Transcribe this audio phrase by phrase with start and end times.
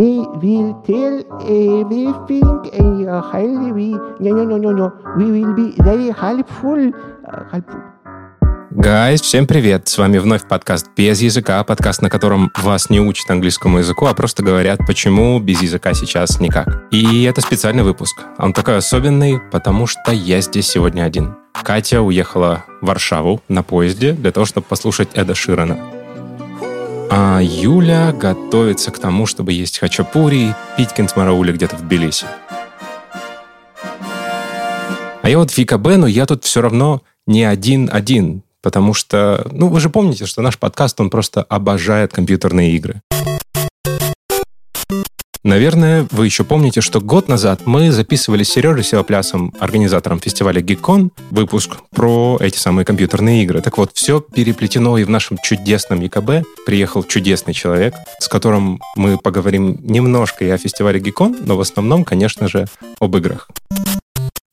[0.00, 3.88] We will tell everything in your highly we
[4.18, 4.86] no no no no no.
[5.18, 6.90] We will be very helpful.
[7.52, 7.82] Helpful.
[8.70, 9.88] Гайс, всем привет!
[9.88, 14.14] С вами вновь подкаст «Без языка», подкаст, на котором вас не учат английскому языку, а
[14.14, 16.84] просто говорят, почему без языка сейчас никак.
[16.90, 18.22] И это специальный выпуск.
[18.38, 21.34] Он такой особенный, потому что я здесь сегодня один.
[21.52, 25.99] Катя уехала в Варшаву на поезде для того, чтобы послушать Эда Ширана.
[27.12, 32.26] А Юля готовится к тому, чтобы есть хачапури и пить кентмараули где-то в Тбилиси.
[35.22, 39.66] А я вот в ВКБ, но я тут все равно не один-один, потому что, ну,
[39.66, 43.02] вы же помните, что наш подкаст, он просто обожает компьютерные игры.
[45.42, 51.12] Наверное, вы еще помните, что год назад мы записывали с Сережей Севоплясом, организатором фестиваля Geekon,
[51.30, 53.62] выпуск про эти самые компьютерные игры.
[53.62, 59.16] Так вот, все переплетено, и в нашем чудесном ЕКБ приехал чудесный человек, с которым мы
[59.16, 62.66] поговорим немножко и о фестивале Geekon, но в основном, конечно же,
[62.98, 63.48] об играх.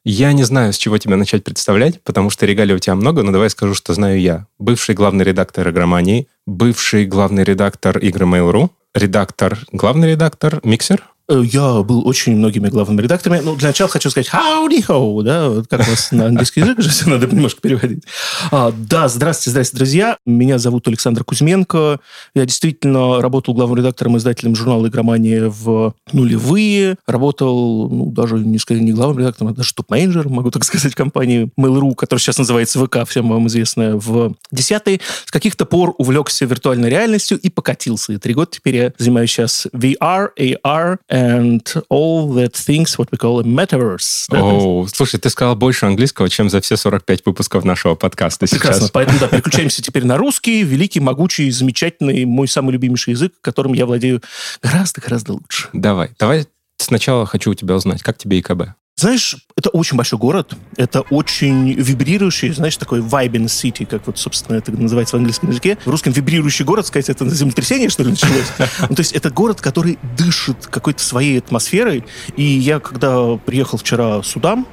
[0.10, 3.34] Я не знаю, с чего тебя начать представлять, потому что регалий у тебя много, но
[3.34, 4.48] давай скажу, что знаю я.
[4.58, 12.08] Бывший главный редактор игромании, бывший главный редактор игры Mail.ru, редактор, главный редактор Миксер, я был
[12.08, 13.42] очень многими главными редакторами.
[13.44, 16.82] Ну, для начала хочу сказать howdy ho, да, вот как у вас на английский язык
[16.82, 18.04] же все надо немножко переводить.
[18.52, 20.18] А, да, здравствуйте, здравствуйте, друзья.
[20.26, 22.00] Меня зовут Александр Кузьменко.
[22.34, 26.96] Я действительно работал главным редактором и издателем журнала «Игромания» в нулевые.
[27.06, 31.94] Работал, ну, даже не не главным редактором, а даже топ-менеджером, могу так сказать, компании Mail.ru,
[31.96, 35.02] которая сейчас называется ВК, всем вам известная, в десятый.
[35.26, 38.14] С каких-то пор увлекся виртуальной реальностью и покатился.
[38.14, 43.18] И три года теперь я занимаюсь сейчас VR, AR, and all that things what we
[43.18, 44.28] call a metaverse.
[44.32, 48.82] О, oh, слушай, ты сказал больше английского, чем за все 45 выпусков нашего подкаста Прекрасно,
[48.82, 48.92] сейчас.
[48.92, 53.86] поэтому да, переключаемся теперь на русский, великий, могучий, замечательный, мой самый любимейший язык, которым я
[53.86, 54.22] владею
[54.62, 55.70] гораздо-гораздо лучше.
[55.74, 56.46] Давай, давай
[56.78, 58.64] сначала хочу у тебя узнать, как тебе ИКБ?
[59.00, 64.58] Знаешь, это очень большой город, это очень вибрирующий, знаешь, такой vibing city, как вот, собственно,
[64.58, 65.78] это называется в английском языке.
[65.86, 68.48] В русском вибрирующий город, сказать, это землетрясение, что ли, началось?
[68.90, 72.06] Ну, то есть это город, который дышит какой-то своей атмосферой.
[72.38, 74.66] И я, когда приехал вчера сюда,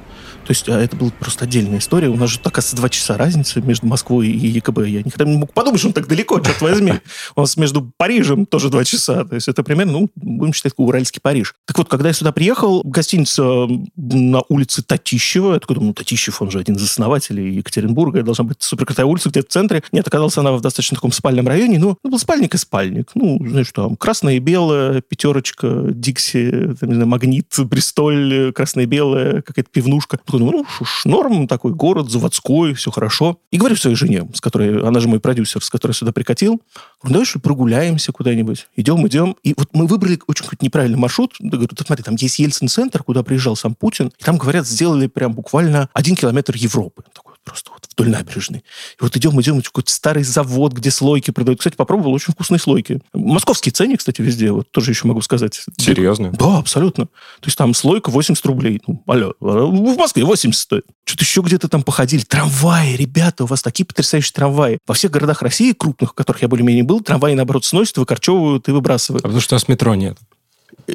[0.45, 2.07] то есть а это была просто отдельная история.
[2.07, 4.79] У нас же, оказывается, два часа разницы между Москвой и ЕКБ.
[4.85, 6.93] Я никогда не мог подумать, что он так далеко, черт возьми.
[7.35, 9.25] У нас между Парижем тоже два часа.
[9.25, 11.55] То есть это примерно, ну, будем считать, Уральский Париж.
[11.65, 16.41] Так вот, когда я сюда приехал, гостиница на улице Татищева, я такой думаю, ну, Татищев,
[16.41, 19.83] он же один из основателей Екатеринбурга, должна быть суперкрутая улица где-то в центре.
[19.91, 21.79] Нет, оказалось, она в достаточно таком спальном районе.
[21.79, 23.09] Ну, ну был спальник и спальник.
[23.15, 28.87] Ну, знаешь, там красное и белое, пятерочка, Дикси, там, не знаю, Магнит, Бристоль, красное и
[28.87, 30.65] белое, какая-то пивнушка такой, ну,
[31.05, 33.39] норм, такой город, заводской, все хорошо.
[33.51, 36.61] И говорю своей жене, с которой, она же мой продюсер, с которой сюда прикатил,
[37.01, 38.67] говорю, давай что прогуляемся куда-нибудь.
[38.75, 39.35] Идем, идем.
[39.43, 41.35] И вот мы выбрали очень хоть неправильный маршрут.
[41.39, 44.11] Я говорю, смотри, там есть Ельцин-центр, куда приезжал сам Путин.
[44.17, 47.03] И там, говорят, сделали прям буквально один километр Европы.
[47.13, 48.59] Такой просто вот вдоль набережной.
[48.59, 51.59] И вот идем, идем, какой-то старый завод, где слойки продают.
[51.59, 52.99] Кстати, попробовал очень вкусные слойки.
[53.13, 55.63] Московские цены, кстати, везде, вот тоже еще могу сказать.
[55.77, 56.31] Серьезно?
[56.31, 57.05] Да, абсолютно.
[57.05, 58.81] То есть там слойка 80 рублей.
[58.87, 60.85] Ну, алло, в Москве 80 стоит.
[61.05, 62.23] Что-то еще где-то там походили.
[62.23, 64.79] Трамваи, ребята, у вас такие потрясающие трамваи.
[64.87, 68.71] Во всех городах России, крупных, в которых я более-менее был, трамваи, наоборот, сносят, выкорчевывают и
[68.71, 69.23] выбрасывают.
[69.23, 70.17] А потому что у нас метро нет.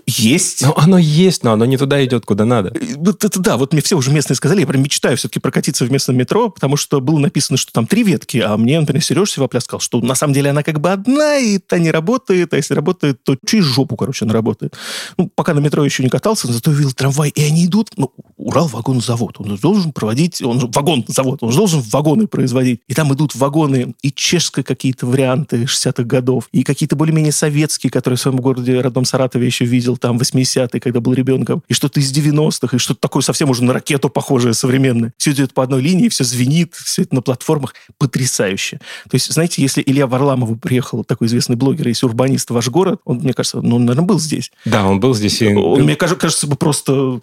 [0.06, 0.62] Есть.
[0.62, 2.72] Ну, оно есть, но оно не туда идет, куда надо.
[2.96, 5.90] Вот это да, вот мне все уже местные сказали, я прям мечтаю все-таки прокатиться в
[5.90, 9.64] местном метро, потому что было написано, что там три ветки, а мне, например, Сережа Севопляс
[9.64, 12.74] сказал, что на самом деле она как бы одна, и та не работает, а если
[12.74, 14.76] работает, то через жопу, короче, она работает.
[15.16, 19.36] Ну, пока на метро еще не катался, зато увидел трамвай, и они идут, ну, Урал-вагон-завод,
[19.38, 22.80] он должен проводить, он вагон-завод, он же должен вагоны производить.
[22.88, 28.16] И там идут вагоны и чешские какие-то варианты 60-х годов, и какие-то более-менее советские, которые
[28.16, 32.12] в своем городе, родном Саратове еще видел там 80-е, когда был ребенком, и что-то из
[32.12, 35.12] 90-х, и что-то такое совсем уже на ракету похожее, современное.
[35.16, 37.74] Все идет по одной линии, все звенит, все это на платформах.
[37.98, 38.78] Потрясающе.
[39.08, 43.00] То есть, знаете, если Илья Варламов приехал, такой известный блогер, если урбанист в ваш город,
[43.04, 44.52] он, мне кажется, ну, он, наверное, был здесь.
[44.64, 45.40] Да, он был здесь.
[45.42, 45.48] И...
[45.54, 47.20] Он, мне кажется, кажется бы просто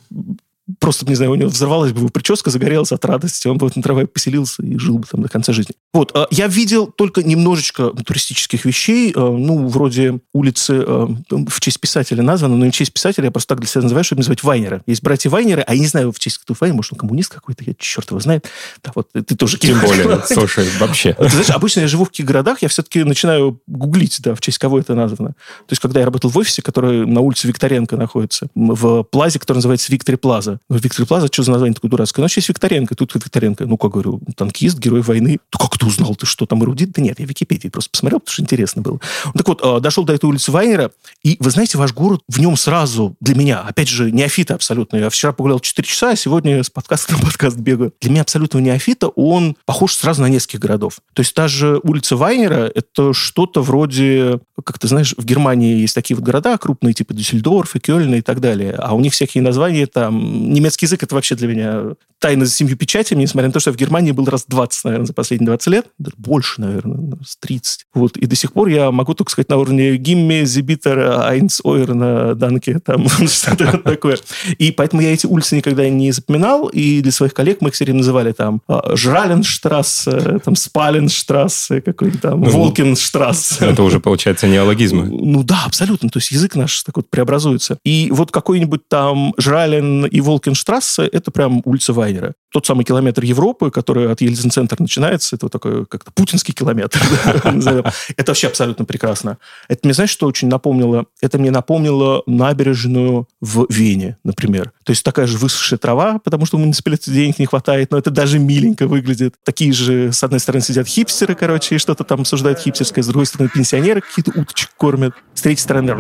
[0.79, 4.05] просто, не знаю, у него взорвалась бы прическа, загорелась от радости, он бы на траве
[4.05, 5.75] поселился и жил бы там до конца жизни.
[5.97, 11.79] Вот, а, я видел только немножечко туристических вещей, а, ну, вроде улицы а, в честь
[11.79, 14.43] писателя названа, но не в честь писателя, я просто так для себя называю, чтобы называть
[14.43, 14.83] Вайнера.
[14.85, 17.63] Есть братья Вайнеры, а я не знаю, в честь кто Вайнер, может, он коммунист какой-то,
[17.65, 18.47] я черт его знает.
[18.83, 21.13] Да, вот ты тоже Тем более, слушай, вообще.
[21.13, 24.59] Ты знаешь, обычно я живу в каких городах, я все-таки начинаю гуглить, да, в честь
[24.59, 25.29] кого это названо.
[25.29, 29.57] То есть, когда я работал в офисе, который на улице Викторенко находится, в плазе, который
[29.57, 30.59] называется Виктори Плаза.
[30.69, 32.21] В Виктори Плаза что за название такое дурацкое?
[32.21, 33.65] Ну, есть Викторенко, тут Викторенко.
[33.65, 35.39] Ну, как говорю, танкист, герой войны.
[35.51, 36.91] Ну, как узнал ты, что там эрудит?
[36.91, 38.99] Да нет, я в Википедии просто посмотрел, потому что интересно было.
[39.33, 40.91] Так вот, э, дошел до этой улицы Вайнера,
[41.23, 44.97] и вы знаете, ваш город в нем сразу для меня, опять же, неофита абсолютно.
[44.97, 47.93] Я вчера погулял 4 часа, а сегодня с подкаста на подкаст бегаю.
[48.01, 50.99] Для меня абсолютно неофита, он похож сразу на нескольких городов.
[51.13, 55.95] То есть та же улица Вайнера, это что-то вроде, как ты знаешь, в Германии есть
[55.95, 59.41] такие вот города крупные, типа Дюссельдорф и Кёльн и так далее, а у них всякие
[59.41, 60.53] названия там...
[60.53, 63.73] Немецкий язык это вообще для меня тайна за семью печатями, несмотря на то, что я
[63.73, 65.87] в Германии был раз 20, наверное, за последние 20 лет.
[65.97, 67.85] Даже больше, наверное, с 30.
[67.93, 68.17] Вот.
[68.17, 72.79] И до сих пор я могу только сказать на уровне Гимме, Зибитер, Айнс, Ойрна, Данке,
[72.79, 74.17] там что-то такое.
[74.57, 77.85] И поэтому я эти улицы никогда не запоминал, и для своих коллег мы их все
[77.85, 83.65] время называли там а, Жраленштрассе, там Спаленштрассе, какой-то там ну, Волкинштрассе.
[83.65, 85.05] Это уже получается неологизмы.
[85.05, 86.09] Ну да, абсолютно.
[86.09, 87.77] То есть язык наш так вот преобразуется.
[87.83, 93.71] И вот какой-нибудь там Жрален и Волкинштрассе, это прям улица Вайнера тот самый километр Европы,
[93.71, 97.01] который от Ельцин-центра начинается, это вот такой как-то путинский километр.
[98.17, 99.37] Это вообще абсолютно прекрасно.
[99.67, 101.05] Это мне, знаешь, что очень напомнило?
[101.21, 104.71] Это мне напомнило набережную в Вене, например.
[104.83, 108.11] То есть такая же высохшая трава, потому что у муниципалитета денег не хватает, но это
[108.11, 109.35] даже миленько выглядит.
[109.43, 113.25] Такие же, с одной стороны, сидят хипстеры, короче, и что-то там обсуждают хипстерское, с другой
[113.25, 115.93] стороны, пенсионеры какие-то уточек кормят, с третьей стороны,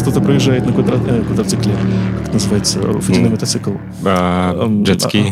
[0.00, 1.74] кто-то проезжает на э, квадроцикле.
[2.24, 2.80] Как называется?
[2.80, 3.72] Водяной мотоцикл.
[4.82, 5.27] Джетский.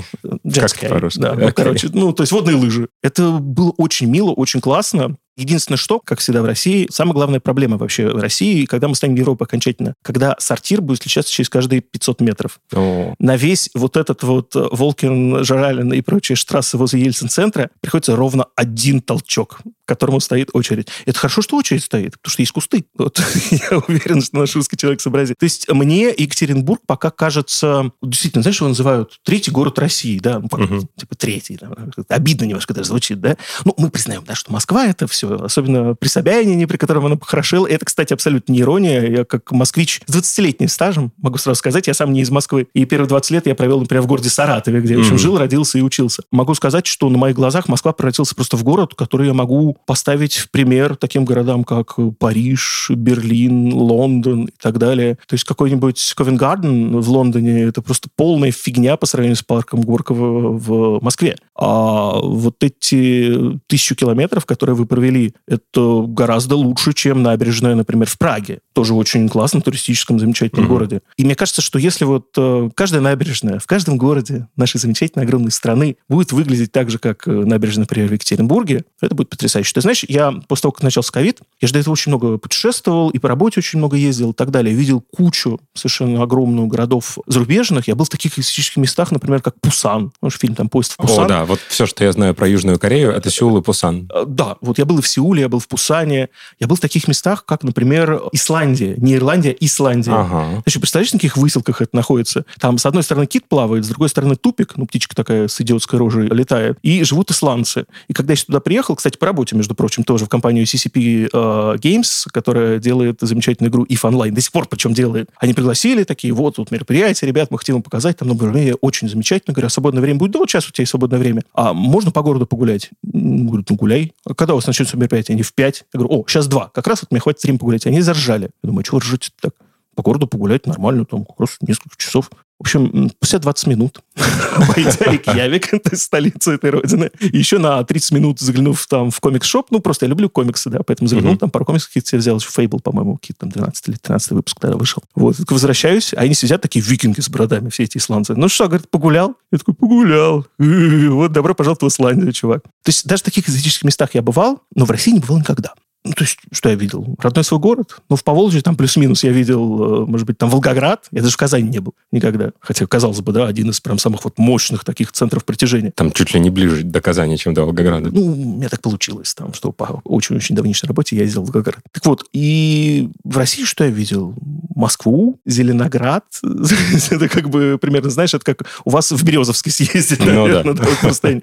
[0.47, 0.83] Джетский.
[0.83, 1.21] Как по-русски?
[1.21, 2.89] Да, ну, короче, ну, то есть водные лыжи.
[3.03, 5.17] Это было очень мило, очень классно.
[5.37, 9.17] Единственное, что, как всегда в России, самая главная проблема вообще в России, когда мы станем
[9.17, 12.59] Европой окончательно, когда сортир будет встречаться через каждые 500 метров.
[12.75, 13.15] О.
[13.19, 18.47] На весь вот этот вот э, Волкин, Жаралин и прочие штрассы возле Ельцин-центра приходится ровно
[18.57, 20.89] один толчок, к которому стоит очередь.
[21.07, 22.85] Это хорошо, что очередь стоит, потому что есть кусты.
[23.07, 23.23] Вот.
[23.53, 25.39] Я уверен, что наш русский человек сообразит.
[25.39, 27.93] То есть мне Екатеринбург пока кажется...
[28.03, 30.41] Действительно, знаешь, его называют третий город России, да?
[30.41, 30.89] Ну, угу.
[30.97, 31.57] Типа третий.
[31.61, 31.71] Да?
[32.09, 33.37] Обидно немножко даже звучит, да?
[33.65, 35.37] Ну, мы признаем, да, что Москва это все.
[35.37, 37.69] Особенно при Собянине, при котором она похорошела.
[37.69, 39.03] Это, кстати, абсолютно не ирония.
[39.03, 42.67] Я как москвич с 20-летним стажем, могу сразу сказать, я сам не из Москвы.
[42.75, 45.39] И первые 20 лет я провел, например, в городе Саратове, где я, в общем, жил,
[45.39, 46.25] родился и учился.
[46.33, 50.35] Могу сказать, что на моих глазах Москва превратился просто в город, который я могу поставить
[50.35, 55.19] в пример таким городам, как Париж, Берлин, Лондон и так далее.
[55.27, 60.57] То есть какой-нибудь Ковенгарден в Лондоне это просто полная фигня по сравнению с парком Горького
[60.57, 61.37] в Москве.
[61.59, 68.19] А вот эти тысячу километров, которые вы провели это гораздо лучше, чем набережная, например, в
[68.19, 68.61] Праге.
[68.75, 70.69] Тоже очень классном туристическом замечательном mm-hmm.
[70.69, 71.01] городе.
[71.17, 75.51] И мне кажется, что если вот э, каждая набережная в каждом городе нашей замечательной огромной
[75.51, 79.73] страны будет выглядеть так же, как э, набережная, например, в Екатеринбурге, это будет потрясающе.
[79.73, 83.11] Ты знаешь, я после того, как начался ковид, я же до этого очень много путешествовал,
[83.11, 84.75] и по работе очень много ездил и так далее.
[84.75, 87.89] Видел кучу совершенно огромную городов зарубежных.
[87.89, 90.13] Я был в таких исторических местах, например, как Пусан.
[90.21, 91.25] Может, фильм там «Поезд в Пусан».
[91.25, 94.09] О, да, вот все, что я знаю про Южную Корею, это Сеул и Пусан.
[94.15, 96.29] Э, да, вот я был и в Сеуле, я был в Пусане,
[96.59, 98.95] я был в таких местах, как, например, Исландия.
[98.99, 100.13] Не Ирландия, а Исландия.
[100.13, 100.63] Ага.
[100.63, 102.45] Значит, представляешь, на каких выселках это находится?
[102.61, 105.99] Там, с одной стороны, кит плавает, с другой стороны, тупик, ну, птичка такая с идиотской
[105.99, 107.87] рожей летает, и живут исландцы.
[108.09, 111.75] И когда я туда приехал, кстати, по работе, между прочим, тоже в компанию CCP uh,
[111.75, 115.31] э, Games, которая делает замечательную игру If Online, до сих пор причем делает.
[115.39, 118.37] Они пригласили такие, вот тут мероприятие, ребят, мы хотим вам показать, там, ну,
[118.81, 119.55] очень замечательно.
[119.55, 120.33] Говорю, а свободное время будет?
[120.33, 121.36] Да, вот сейчас у тебя есть свободное время.
[121.55, 122.91] А можно по городу погулять?
[123.03, 124.13] Говорю, ну, гуляй.
[124.25, 125.35] А когда у вас начнется мероприятие?
[125.35, 125.85] Они в 5.
[125.93, 126.71] Я говорю, о, сейчас 2.
[126.75, 127.87] Как раз вот мне хватит время погулять.
[127.87, 128.51] Они заржали.
[128.63, 129.55] Я думаю, чего ржете так?
[129.97, 132.31] По городу погулять нормально, там как раз несколько часов.
[132.59, 134.01] В общем, спустя 20 минут,
[134.57, 140.07] обойдя Рейкьявик, столицу этой родины, еще на 30 минут заглянув там в комикс-шоп, ну, просто
[140.07, 141.39] я люблю комиксы, да, поэтому заглянул, mm-hmm.
[141.39, 144.61] там пару комиксов какие-то себе взял, еще Фейбл, по-моему, какие-то там 12 или 13 выпуск
[144.61, 145.03] тогда вышел.
[145.15, 148.35] Вот, так возвращаюсь, а они сидят такие викинги с бородами, все эти исландцы.
[148.35, 149.35] Ну что, говорит, погулял?
[149.51, 150.47] Я такой, погулял.
[151.17, 152.63] Вот, добро пожаловать в Исландию, чувак.
[152.63, 155.75] То есть даже в таких экзотических местах я бывал, но в России не бывал никогда.
[156.07, 157.17] Ну, то есть, что я видел?
[157.19, 157.97] Родной свой город.
[158.09, 161.07] Ну, в Поволжье там плюс-минус я видел, э, может быть, там Волгоград.
[161.11, 162.53] Я даже в Казани не был никогда.
[162.61, 165.91] Хотя, казалось бы, да, один из прям самых вот мощных таких центров притяжения.
[165.91, 168.11] Там чуть ли не ближе до Казани, чем до Волгограда.
[168.13, 171.81] Ну, у меня так получилось там, что по очень-очень давнишней работе я ездил в Волгоград.
[171.91, 174.35] Так вот, и в России что я видел?
[174.77, 176.25] Москву, Зеленоград.
[177.11, 181.41] это как бы примерно, знаешь, это как у вас в Березовске съездить, ну, наверное, да.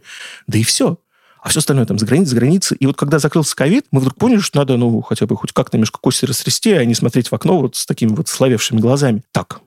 [0.48, 0.98] Да и все
[1.43, 2.77] а все остальное там за границей, за границей.
[2.79, 5.77] И вот когда закрылся ковид, мы вдруг поняли, что надо, ну, хотя бы хоть как-то
[5.77, 9.23] немножко кости растрясти, а не смотреть в окно вот с такими вот славевшими глазами.
[9.31, 9.59] Так,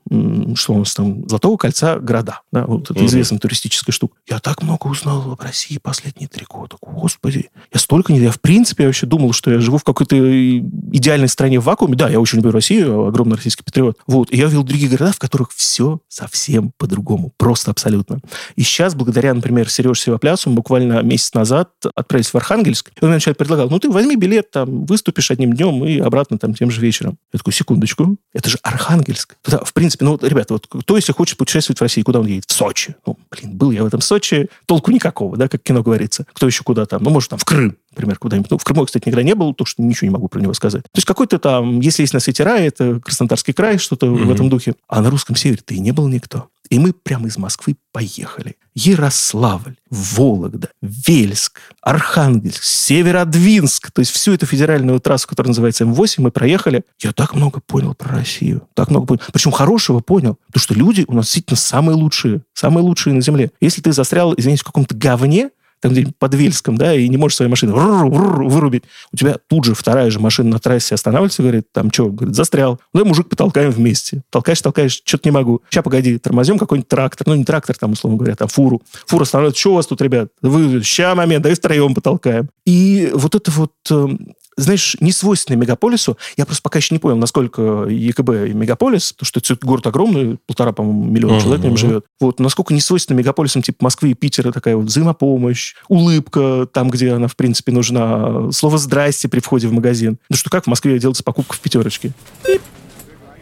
[0.54, 2.40] что у нас там, Золотого кольца города.
[2.50, 3.06] Да, вот это Мгм.
[3.06, 4.16] известная туристическая штука.
[4.28, 6.76] Я так много узнал об России последние три года.
[6.80, 7.50] Господи.
[7.72, 8.20] Я столько не...
[8.20, 10.60] Я, в принципе, вообще думал, что я живу в какой-то и-
[10.92, 11.94] идеальной стране в вакууме.
[11.96, 13.98] Да, я очень люблю Россию, огромный российский патриот.
[14.06, 14.32] Вот.
[14.32, 17.32] И я увидел другие города, в которых все совсем по-другому.
[17.36, 18.20] Просто абсолютно.
[18.54, 22.90] И сейчас, благодаря, например, Сереже Севоплясу, буквально месяц назад отправились в Архангельск.
[23.00, 26.38] И он мне человек предлагал, ну ты возьми билет, там, выступишь одним днем и обратно
[26.38, 27.18] там тем же вечером.
[27.32, 29.36] Я такой, секундочку, это же Архангельск.
[29.42, 32.26] Туда, в принципе, ну вот, ребята, вот кто, если хочет путешествовать в России, куда он
[32.26, 32.44] едет?
[32.48, 32.94] В Сочи.
[33.06, 36.26] Ну, блин, был я в этом Сочи, толку никакого, да, как кино говорится.
[36.32, 37.02] Кто еще куда там?
[37.02, 38.50] Ну, может, там в Крым, например, куда-нибудь.
[38.50, 40.54] Ну, в Крыму, я, кстати, никогда не был, так что ничего не могу про него
[40.54, 40.82] сказать.
[40.84, 44.30] То есть какой-то там, если есть на свете рай, это Краснодарский край, что-то в Мгм.
[44.32, 44.74] этом духе.
[44.88, 46.48] А на русском севере-то и не был никто.
[46.68, 48.56] И мы прямо из Москвы поехали.
[48.74, 53.90] Ярославль, Вологда, Вельск, Архангельск, Северодвинск.
[53.90, 56.82] То есть всю эту федеральную трассу, которая называется М8, мы проехали.
[57.00, 58.68] Я так много понял про Россию.
[58.74, 59.22] Так много понял.
[59.32, 60.36] Причем хорошего понял.
[60.48, 62.42] Потому что люди у нас действительно самые лучшие.
[62.52, 63.50] Самые лучшие на земле.
[63.62, 65.48] Если ты застрял, извините, в каком-то говне,
[65.80, 67.74] там где-нибудь под Вельском, да, и не можешь свою машину
[68.08, 72.34] вырубить, у тебя тут же вторая же машина на трассе останавливается, говорит, там, что, говорит,
[72.34, 72.80] застрял.
[72.92, 74.22] Ну, и мужик, потолкаем вместе.
[74.30, 75.62] Толкаешь, толкаешь, что-то не могу.
[75.70, 78.82] Сейчас, погоди, тормозим какой-нибудь трактор, ну, не трактор, там, условно говоря, там, фуру.
[79.06, 80.28] Фура останавливается, что у вас тут, ребят?
[80.42, 82.48] Вы, ща, момент, давай втроем потолкаем.
[82.64, 86.16] И вот это вот эм, знаешь, не свойственное мегаполису.
[86.36, 90.72] Я просто пока еще не понял, насколько ЕКБ мегаполис, потому что это город огромный, полтора,
[90.72, 91.42] по-моему, миллиона Мгм.
[91.42, 92.04] человек в нем живет.
[92.20, 97.12] Вот, насколько не свойственно мегаполисам типа Москвы и Питера такая вот взаимопомощь, улыбка там, где
[97.12, 100.18] она, в принципе, нужна, слово «здрасте» при входе в магазин.
[100.30, 102.12] Ну что, как в Москве делается покупка в пятерочке?
[102.44, 102.62] Пип,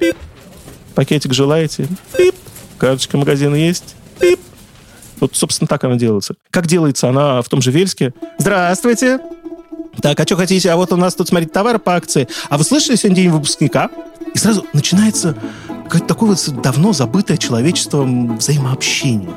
[0.01, 0.17] пип.
[0.95, 1.89] Пакетик желаете?
[2.17, 2.35] Пип.
[2.79, 3.95] Карточка магазина есть?
[4.21, 4.41] Пип.
[5.21, 6.35] Вот, собственно, так она делается.
[6.51, 8.13] Как делается она в том же Вельске?
[8.39, 9.21] Здравствуйте!
[10.01, 10.71] Так, а что хотите?
[10.71, 12.29] А вот у нас тут, смотрите, товар по акции.
[12.49, 13.91] А вы слышали сегодня день выпускника?
[14.35, 15.37] И сразу начинается
[15.85, 19.35] какое-то такое вот давно забытое человечеством взаимообщение.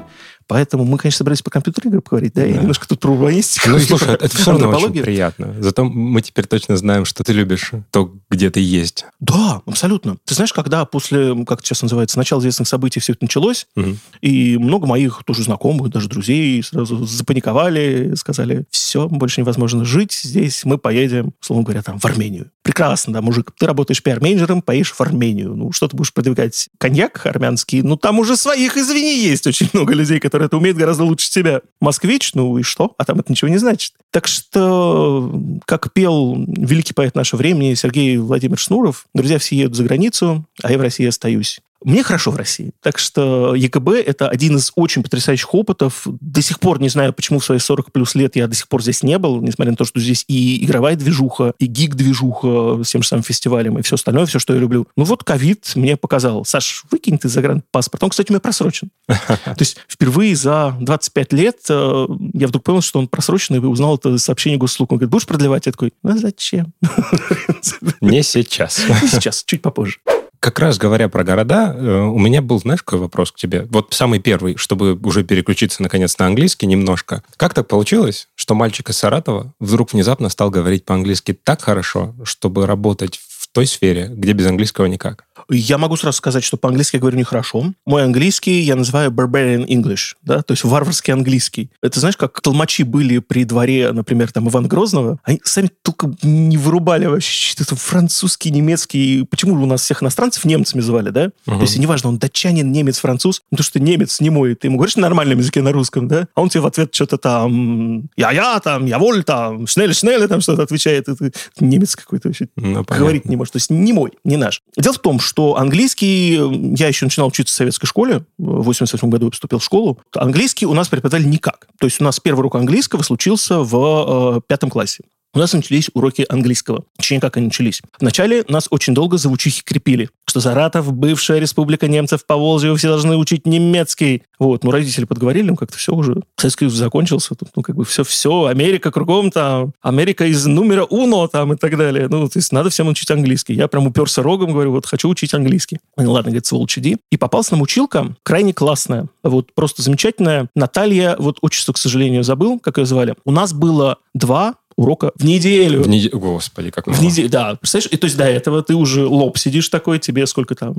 [0.48, 2.60] Поэтому мы, конечно, собрались по компьютерным играм поговорить, да, и Да.
[2.62, 3.70] немножко тут про урбанистику.
[3.70, 5.56] Ну, и слушай, это все равно очень приятно.
[5.60, 9.06] Зато мы теперь точно знаем, что ты любишь то, где ты есть.
[9.20, 10.18] Да, абсолютно.
[10.25, 14.00] Ты знаешь, когда после, как это сейчас называется, начала известных событий все это началось, Мгм.
[14.22, 20.63] и много моих тоже знакомых, даже друзей сразу запаниковали, сказали, все, больше невозможно жить здесь,
[20.66, 22.51] мы поедем, условно говоря, там, в Армению.
[22.63, 25.56] Прекрасно, да, мужик, ты работаешь пиар-менеджером, поедешь в Армению.
[25.56, 26.70] Ну, что ты будешь продвигать?
[26.77, 27.82] Коньяк армянский?
[27.82, 31.62] Ну, там уже своих, извини, есть очень много людей, которые это умеют гораздо лучше тебя.
[31.79, 32.94] Москвич, ну и что?
[32.98, 33.94] А там это ничего не значит.
[34.12, 35.32] Так что,
[35.65, 40.72] как пел великий поэт нашего времени Сергей Владимирович Шнуров, друзья все едут за границу, а
[40.72, 41.60] я в России остаюсь.
[41.84, 42.72] Мне хорошо в России.
[42.82, 46.04] Так что ЕКБ– это один из очень потрясающих опытов.
[46.06, 48.82] До сих пор не знаю, почему в свои 40 плюс лет я до сих пор
[48.82, 53.04] здесь не был, несмотря на то, что здесь и игровая движуха, и гик-движуха с тем
[53.04, 54.88] же самым фестивалем, и все остальное, все, что я люблю.
[54.96, 56.46] Ну вот ковид мне показал.
[56.46, 58.04] Саш, выкинь ты загранпаспорт.
[58.04, 58.90] Он, кстати, у меня просрочен.
[59.08, 63.98] То есть впервые за 25 лет э, я вдруг понял, что он просрочен, и узнал
[63.98, 64.92] это сообщение госуслуг.
[64.92, 65.68] Он говорит, будешь продлевать?
[65.68, 66.74] Я такой, ну зачем?
[68.02, 68.82] Не сейчас.
[68.88, 70.00] Не сейчас, чуть попозже.
[70.39, 73.67] Как раз говоря про города, э, у меня был, знаешь, какой вопрос к тебе?
[73.70, 77.24] Вот самый первый, чтобы уже переключиться наконец на английский немножко.
[77.38, 82.65] Как так получилось, что мальчик из Саратова вдруг внезапно стал говорить по-английски так хорошо, чтобы
[82.65, 85.25] работать в той сфере, где без английского никак?
[85.50, 87.74] Я могу сразу сказать, что по-английски я говорю нехорошо.
[87.86, 91.70] Мой английский я называю barbarian English, да, то есть варварский английский.
[91.82, 96.58] Это знаешь, как толмачи были при дворе, например, там Ивана Грозного, они сами только не
[96.58, 99.24] вырубали вообще что-то французский, немецкий.
[99.29, 101.32] Почему у нас всех иностранцев немцами звали, да?
[101.46, 101.58] Мгм.
[101.58, 104.77] То есть неважно, он датчанин, немец, француз, ну, то, что немец не мой, ты ему
[104.77, 106.27] говоришь на нормальном языке на русском, да?
[106.36, 110.63] А он тебе в ответ что-то там я-я, там, я воль, там, шнель-шнель, там что-то
[110.63, 111.08] отвечает.
[111.10, 112.98] Это немец какой-то вообще Ну, понятно.
[112.98, 113.53] говорить не может.
[113.53, 114.62] То есть не мой, не наш.
[114.75, 116.38] Дело в том, что английский...
[116.40, 118.26] э, Я еще начинал учиться в советской школе.
[118.38, 120.00] В 88 году поступил в школу.
[120.16, 121.68] Английский у нас преподавали никак.
[121.80, 125.04] То есть у нас первый урок английского случился в э, пятом классе.
[125.38, 126.84] У нас начались уроки английского.
[126.98, 127.84] Точнее, как они начались.
[128.00, 132.77] Вначале нас очень долго за учихи крепили, что Саратов, бывшая республика немцев по Волжье, вы
[132.77, 134.24] все должны учить немецкий.
[134.39, 136.24] Вот, ну, родители подговорили, ну, как-то все уже.
[136.38, 140.86] Советский Союз закончился, тут, ну, как бы все, все, Америка кругом там, Америка из номера
[140.86, 142.08] уно там и так далее.
[142.10, 143.53] Ну, то есть надо всем учить английский.
[143.53, 145.77] Я прям уперся рогом, говорю, вот хочу учить английский.
[145.98, 146.98] Ну, ладно, говорит, сволочь, иди.
[147.12, 150.50] И попался нам училка крайне классная, вот просто замечательная.
[150.56, 153.13] Наталья, вот отчество, к сожалению, забыл, как ее звали.
[153.24, 155.82] У нас было два урока в неделю.
[155.82, 157.56] В неде- Господи, как В неделю, да.
[157.56, 160.74] Представляешь, и то есть до этого ты уже лоб сидишь такой, тебе сколько там,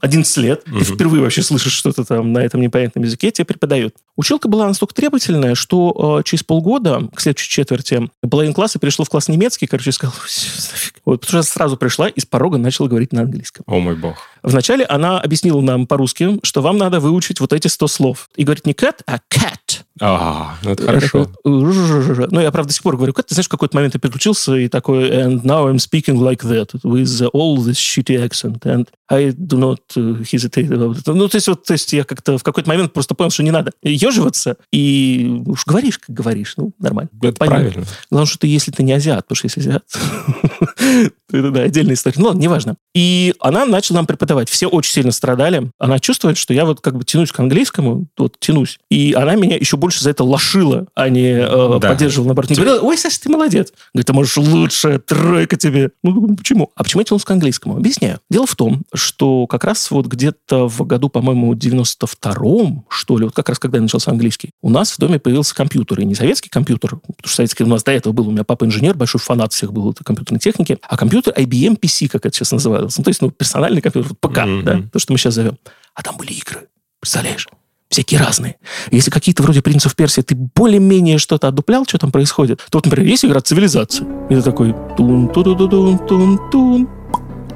[0.00, 0.78] 11 лет, Мгм.
[0.78, 3.94] ты впервые вообще слышишь что-то там на этом непонятном языке, тебе преподают.
[4.16, 9.08] Училка была настолько требовательная, что э, через полгода, к следующей четверти, половина класса перешла в
[9.08, 10.94] класс немецкий, короче, и сказала, «Всё, нафиг».
[11.04, 13.64] Вот, потому что сразу пришла и с порога начала говорить на английском.
[13.66, 14.16] О мой бог.
[14.46, 18.30] Вначале она объяснила нам по-русски, что вам надо выучить вот эти 100 слов.
[18.36, 19.82] И говорит не cat, а cat.
[20.00, 21.26] А, ну это хорошо.
[21.42, 23.24] Ну, я, правда, до сих пор говорю, cat.
[23.26, 26.70] Ты знаешь, в какой-то момент я переключился и такой, and now I'm speaking like that,
[26.84, 31.02] with all this shitty accent, and I do not uh, hesitate about it.
[31.06, 33.50] Ну, то есть, вот, то есть я как-то в какой-то момент просто понял, что не
[33.50, 37.10] надо еживаться, и уж говоришь, как говоришь, ну, нормально.
[37.22, 37.60] Это Понятно.
[37.62, 37.86] правильно.
[38.10, 42.16] Главное, что ты, если ты не азиат, потому что если азиат, это, да, отдельная история.
[42.18, 42.76] Ну, ладно, неважно.
[42.94, 44.48] И она начала нам преподавать.
[44.48, 45.70] Все очень сильно страдали.
[45.78, 48.78] Она чувствует, что я вот как бы тянусь к английскому, вот тянусь.
[48.90, 51.88] И она меня еще больше за это лошила, а не э, Да.
[51.90, 52.50] поддерживала наоборот.
[52.50, 53.72] Не говорила, ой, Саша, ты молодец.
[53.92, 55.90] Говорит, ты можешь лучше, тройка тебе.
[56.02, 56.70] Ну, почему?
[56.76, 57.76] А почему я тянулся к английскому?
[57.76, 58.20] Объясняю.
[58.30, 63.34] Дело в том, что как раз вот где-то в году, по-моему, 92-м, что ли, вот
[63.34, 66.00] как раз когда я начался английский, у нас в доме появился компьютер.
[66.00, 68.28] И не советский компьютер, потому что советский у нас до этого был.
[68.28, 70.78] У меня папа инженер, большой фанат всех был этой компьютерной техники.
[70.82, 72.96] А компьютер IBM PC, как это сейчас называлось.
[72.98, 74.64] Ну, то есть, ну, персональный компьютер, вот ПК, Мгм.
[74.64, 75.58] да, то, что мы сейчас зовем.
[75.94, 76.68] А там были игры.
[77.00, 77.46] Представляешь?
[77.88, 78.56] Всякие разные.
[78.90, 83.08] Если какие-то вроде «Принцев Персии» ты более-менее что-то отдуплял, что там происходит, то вот, например,
[83.08, 84.06] есть игра «Цивилизация».
[84.28, 86.88] И ты такой тун ту ту тун тун тун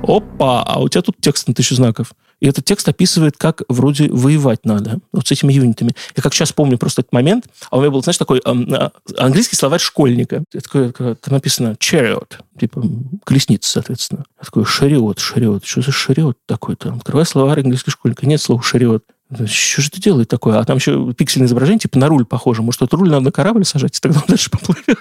[0.03, 2.13] Опа, а у тебя тут текст на тысячу знаков.
[2.41, 4.99] И этот текст описывает, как вроде воевать надо.
[5.13, 5.95] Вот с этими юнитами.
[6.17, 7.45] Я как сейчас помню просто этот момент.
[7.71, 10.43] А у меня был, знаешь, такой эм, а, английский словарь школьника.
[10.53, 12.83] Это такое, как- там написано chariot, типа
[13.25, 14.25] колесница, соответственно.
[14.39, 15.67] Я такой, шариот, шариот.
[15.67, 16.95] Что за шариот такой-то?
[16.95, 18.27] Открываю словарь английского школьника.
[18.27, 19.05] Нет слова шариот.
[19.33, 20.59] Что же это делает такое?
[20.59, 22.63] А там еще пиксельное изображение, типа на руль похоже.
[22.63, 24.99] Может, этот руль надо на корабль сажать, и тогда он дальше поплывет.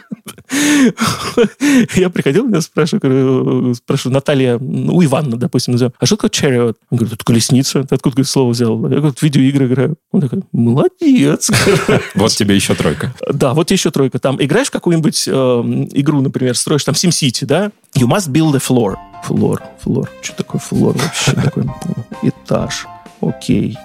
[1.96, 6.30] Я приходил, меня спрашиваю, говорю, спрашиваю, Наталья, ну, у Ивана, допустим, назовем, а что такое
[6.30, 6.76] chariot?
[6.90, 7.84] Он говорит, это колесница.
[7.84, 8.82] Ты откуда говорит, слово взял?
[8.90, 9.96] Я говорю, в видеоигры играю.
[10.12, 11.50] Он такой, молодец.
[12.16, 13.14] Вот тебе еще тройка.
[13.32, 14.20] Да, вот еще тройка.
[14.20, 17.72] Там играешь в какую-нибудь э, игру, например, строишь там SimCity, да?
[17.96, 18.96] You must build a floor.
[19.28, 20.08] Floor, floor.
[20.22, 21.32] Что такое floor вообще?
[21.34, 21.66] Такой
[22.22, 22.86] этаж.
[23.22, 23.78] Окей.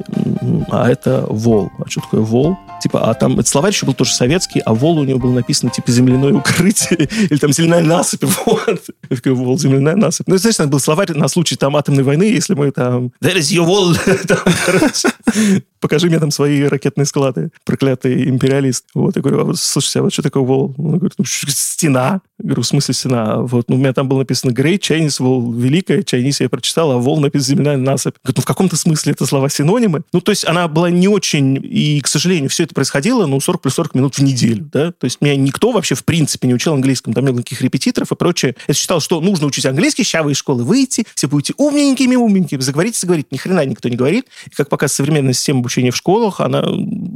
[0.70, 1.70] А это вол.
[1.78, 2.56] А что такое вол?
[2.80, 5.70] Типа, а там, это словарь еще был тоже советский, а вол у него был написано,
[5.70, 8.84] типа, земляное укрытие, или там земляная насыпь, вот.
[9.10, 10.26] Я такой, вол, земляная насыпь.
[10.28, 13.66] Ну, знаешь, был словарь на случай там атомной войны, если мы там, there is your
[13.66, 13.94] wall,
[15.80, 18.86] покажи мне там свои ракетные склады, проклятый империалист.
[18.94, 20.74] Вот, я говорю, а слушайте, а вот что такое wall?
[20.78, 22.20] Он говорит, ну, стена.
[22.38, 23.36] Я говорю, в смысле стена?
[23.38, 26.96] Вот, ну, у меня там было написано Great Chinese Wall, великая Chinese я прочитал, а
[26.96, 28.14] wall написано земляная насыпь.
[28.22, 30.02] Говорит, ну, в каком-то смысле это слова синонимы.
[30.12, 33.62] Ну, то есть она была не очень, и, к сожалению, все это происходило, ну, 40
[33.62, 34.92] плюс 40 минут в неделю, да.
[34.92, 38.12] То есть меня никто вообще, в принципе, не учил английскому, там не было никаких репетиторов
[38.12, 38.56] и прочее.
[38.68, 42.60] Я считал, что нужно учить английский, сейчас вы из школы выйти, все будете умненькими, умненькими,
[42.60, 43.30] заговорите, заговорить.
[43.30, 44.26] Ни хрена никто не говорит.
[44.46, 46.64] И, как показывает современная система обучения в школах, она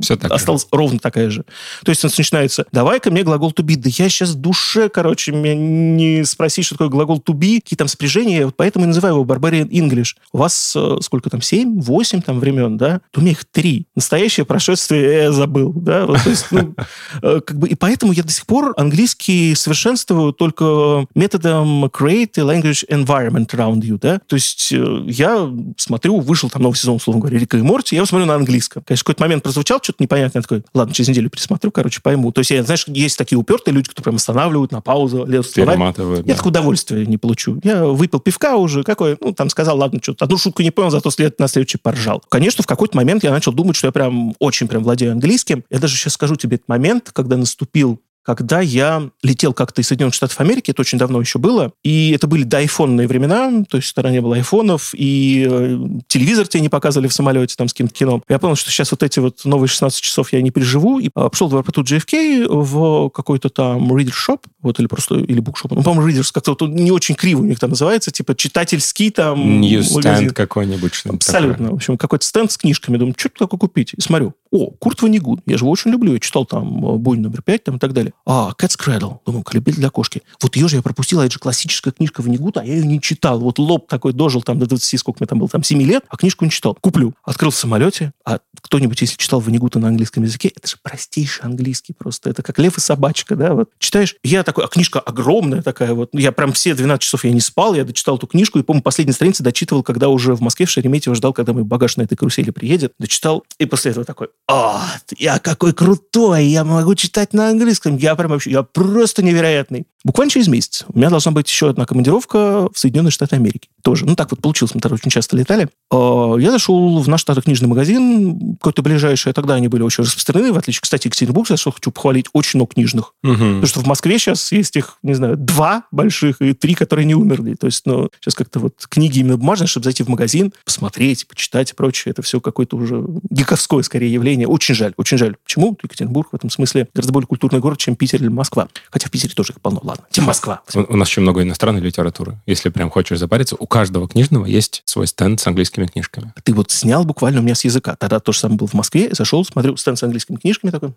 [0.02, 0.34] Всё так же.
[0.34, 1.44] осталась ровно такая же.
[1.84, 3.76] То есть у нас начинается, давай-ка мне глагол to be.
[3.76, 7.76] Да я сейчас в душе, короче, меня не спроси, что такое глагол to be, какие
[7.76, 10.14] там спряжения, вот поэтому и называю его Barbarian English.
[10.32, 13.00] У вас э, сколько там, семь, восемь там времен, да?
[13.10, 13.88] То у меня их три.
[13.96, 16.06] Настоящее прошествие я забыл, да?
[16.06, 16.74] Вот, то есть, ну,
[17.22, 22.42] э, как бы, и поэтому я до сих пор английский совершенствую только методом create a
[22.42, 24.20] language environment around you, да?
[24.28, 27.98] То есть э, я смотрю, вышел там новый сезон, условно говоря, Рика и Морти, я
[27.98, 28.84] его смотрю на английском.
[28.86, 32.30] Конечно, какой-то момент прозвучал что-то непонятное, я такой, ладно, через неделю пересмотрю, короче, пойму.
[32.30, 35.54] То есть, я, знаешь, есть такие упертые люди, которые прям останавливают на паузу, лезут.
[35.54, 36.20] Перематывают.
[36.20, 36.36] Я да.
[36.36, 37.58] такое удовольствие не получу.
[37.64, 41.10] Я выпил пивка уже, какое, ну, там сказал, ладно, что-то, одну шутку не понял, зато
[41.10, 42.22] след на следующий поржал.
[42.28, 45.64] Конечно, в какой-то момент я начал думать, что я прям очень прям владею английским.
[45.70, 48.00] Я даже сейчас скажу тебе этот момент, когда наступил
[48.34, 52.26] когда я летел как-то из Соединенных Штатов Америки, это очень давно еще было, и это
[52.26, 57.08] были доайфонные времена, то есть тогда не было айфонов, и э, телевизор тебе не показывали
[57.08, 58.22] в самолете там с каким-то кино.
[58.28, 61.10] Я понял, что сейчас вот эти вот новые 16 часов я не переживу, и э,
[61.10, 65.68] пошел в аэропорту JFK в какой-то там reader shop, вот, или просто, или bookshop.
[65.70, 69.60] Ну, по-моему, readers как-то вот не очень криво у них там называется, типа читательский там.
[69.60, 71.02] Ньюстенд какой-нибудь.
[71.06, 71.52] Абсолютно.
[71.52, 71.70] такое.
[71.70, 72.96] В общем, какой-то стенд с книжками.
[72.96, 73.94] Думаю, что такое купить?
[73.94, 75.40] И смотрю, о, Курт Ванигун.
[75.46, 76.12] Я же его очень люблю.
[76.12, 78.12] Я читал там э, «Бой номер пять» там и так далее.
[78.26, 79.18] А, Cat's Cradle.
[79.26, 80.22] Думаю, колыбель для кошки.
[80.42, 83.00] Вот ее же я пропустил, а это же классическая книжка Ванигута, а я ее не
[83.00, 83.40] читал.
[83.40, 86.16] Вот лоб такой дожил там до 20, сколько мне там было, там 7 лет, а
[86.16, 86.76] книжку не читал.
[86.80, 87.14] Куплю.
[87.22, 91.92] Открыл в самолете, а кто-нибудь, если читал Ванигута на английском языке, это же простейший английский
[91.92, 92.30] просто.
[92.30, 93.70] Это как лев и собачка, да, вот.
[93.78, 96.10] Читаешь, я такой, а книжка огромная такая вот.
[96.12, 99.14] Я прям все 12 часов я не спал, я дочитал эту книжку, и, по-моему, последние
[99.14, 102.50] страницы дочитывал, когда уже в Москве, в Шереметьево ждал, когда мой багаж на этой карусели
[102.50, 102.92] приедет.
[102.98, 104.82] Дочитал, и после этого такой, а,
[105.18, 107.96] я какой крутой, я могу читать на английском.
[107.98, 109.86] Я прям вообще, я просто невероятный.
[110.08, 113.68] Буквально через месяц у меня должна быть еще одна командировка в Соединенные Штаты Америки.
[113.82, 114.06] Тоже.
[114.06, 115.68] Ну, так вот получилось, мы тогда очень часто летали.
[115.92, 120.04] А, я зашел в наш старый книжный магазин, какой-то ближайший, а тогда они были очень
[120.04, 123.12] распространены, в отличие, кстати, Екатеринбург, за что хочу похвалить, очень много книжных.
[123.22, 123.36] Мгм.
[123.36, 127.14] Потому что в Москве сейчас есть их, не знаю, два больших и три, которые не
[127.14, 127.54] умерли.
[127.54, 131.72] То есть, ну, сейчас как-то вот книги именно бумажные, чтобы зайти в магазин, посмотреть, почитать
[131.72, 134.48] и прочее, это все какое-то уже гиковское, скорее, явление.
[134.48, 135.36] Очень жаль, очень жаль.
[135.44, 135.76] Почему?
[135.82, 138.68] Екатеринбург в этом смысле гораздо более культурный город, чем Питер или Москва.
[138.90, 139.80] Хотя в Питере тоже их полно.
[139.82, 140.60] Ладно, чем Москва.
[140.74, 142.38] У, у нас еще много иностранной литературы.
[142.46, 146.32] Если прям хочешь запариться, у каждого книжного есть свой стенд с английскими книжками.
[146.42, 147.96] Ты вот снял буквально у меня с языка.
[147.96, 149.10] Тогда то же самое был в Москве.
[149.12, 150.90] Зашел, смотрю, стенд с английскими книжками такой.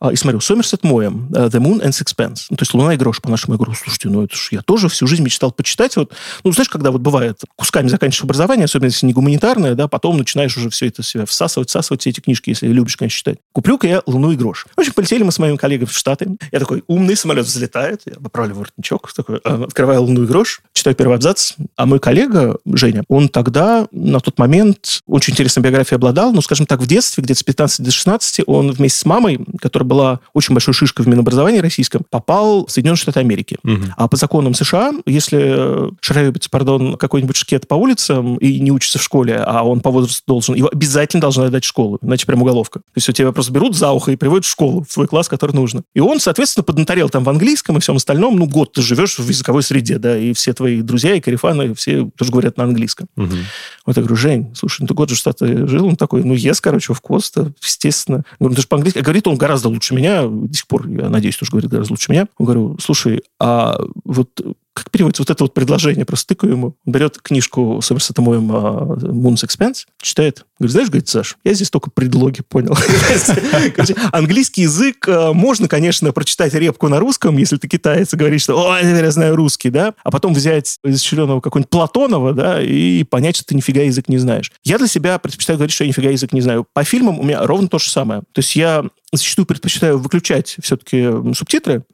[0.00, 2.46] А, И смотрю, Сомерсет Моэм, э, The Moon and Sixpence.
[2.50, 3.54] Ну, то есть «Луна и грош» по-нашему.
[3.54, 5.96] Я говорю, слушайте, ну это ж я тоже всю жизнь мечтал почитать.
[5.96, 6.12] Вот,
[6.44, 10.56] ну, знаешь, когда вот бывает, кусками заканчиваешь образование, особенно если не гуманитарное, да, потом начинаешь
[10.56, 13.38] уже все это себя всасывать, всасывать все эти книжки, если любишь, конечно, читать.
[13.52, 14.66] Куплю-ка я «Луну и грош».
[14.76, 16.36] В общем, полетели мы с моим коллегой в Штаты.
[16.50, 20.96] Я такой, умный самолет взлетает, я поправлю воротничок, такой, э, открываю «Луну и грош», читаю
[20.96, 26.32] первый абзац, а мой коллега, Женя, он тогда, на тот момент, очень интересной биографией обладал,
[26.32, 29.86] ну, скажем так, в детстве, где-то с 15 до 16, он вместе с мамой, которая
[29.86, 33.58] была очень большой шишкой в Минобразовании российском, попал в Соединенные Штаты Америки.
[33.62, 33.94] Мгм.
[33.96, 38.98] А по законам США, если э, шароебец, пардон, какой-нибудь шкет по улицам и не учится
[38.98, 42.42] в школе, а он по возрасту должен, его обязательно должны отдать в школу, иначе прям
[42.42, 42.80] уголовка.
[42.80, 45.28] То есть у тебя просто берут за ухо и приводят в школу, в свой класс,
[45.28, 45.82] который нужно.
[45.94, 48.36] И он, соответственно, поднаторел там в английском и всем остальном.
[48.36, 52.10] Ну, год ты живешь в языковой среде, да, и все твои друзья и карифаны все
[52.16, 53.08] тоже говорят на английском.
[53.16, 53.38] Мгм.
[53.86, 56.34] Вот я говорю, Жень, слушай, ну ты год же в Штаты жил, он такой, ну,
[56.34, 58.18] ес, короче, в коста, естественно.
[58.18, 58.98] Я говорю, ну, ты же по-английски.
[58.98, 62.10] А говорит он гораздо лучше меня, до сих пор, я надеюсь, тоже говорит гораздо лучше
[62.10, 62.26] меня.
[62.38, 64.28] Я говорю, слушай, а вот
[64.74, 66.04] как переводится вот это вот предложение?
[66.04, 66.76] Просто тыкаю ему.
[66.86, 70.46] Берет книжку Сомерсета Моем Moon's Expense, читает.
[70.58, 72.76] Говорит, знаешь, говорит, Саш, я здесь только предлоги понял.
[74.12, 78.54] Английский язык э, можно, конечно, прочитать репку на русском, если ты китаец и говоришь, что
[78.54, 83.36] «Ой, теперь я знаю русский», да, а потом взять изощренного какого-нибудь Платонова, да, и понять,
[83.36, 84.52] что ты нифига язык не знаешь.
[84.62, 86.64] Я для себя предпочитаю говорить, что я нифига язык не знаю.
[86.72, 88.20] По фильмам у меня ровно то же самое.
[88.32, 91.84] То есть я зачастую предпочитаю выключать все-таки субтитры.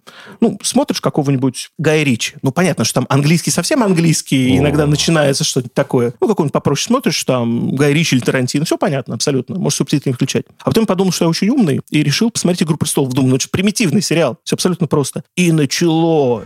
[0.41, 2.35] Ну, смотришь какого-нибудь Гая Ричи.
[2.43, 6.15] Ну, понятно, что там английский совсем английский, и иногда начинается что-то такое.
[6.21, 8.65] Ну, какой-нибудь попроще смотришь, там, Гай Ричи или Тарантино.
[8.65, 9.59] Все понятно, абсолютно.
[9.59, 10.45] Можешь субтитры не включать.
[10.61, 13.13] А потом подумал, что я очень умный, и решил посмотреть «Игру престолов».
[13.13, 14.39] Думаю, ну, это же примитивный сериал.
[14.45, 15.25] Все абсолютно просто.
[15.37, 16.45] И началось.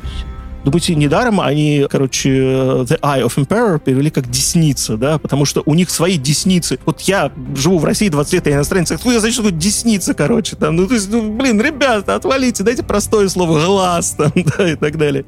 [0.64, 5.75] Думаете, недаром они, короче, The Eye of Emperor перевели как «десница», да, потому что у
[5.75, 6.79] них свои десницы.
[6.87, 10.77] Вот я живу в России 20 лет, я иностранец, я значит, что десница, короче, там,
[10.77, 14.96] ну, то есть, ну, блин, ребята, отвалите, дайте простое слово «глаз», там, да, и так
[14.96, 15.25] далее.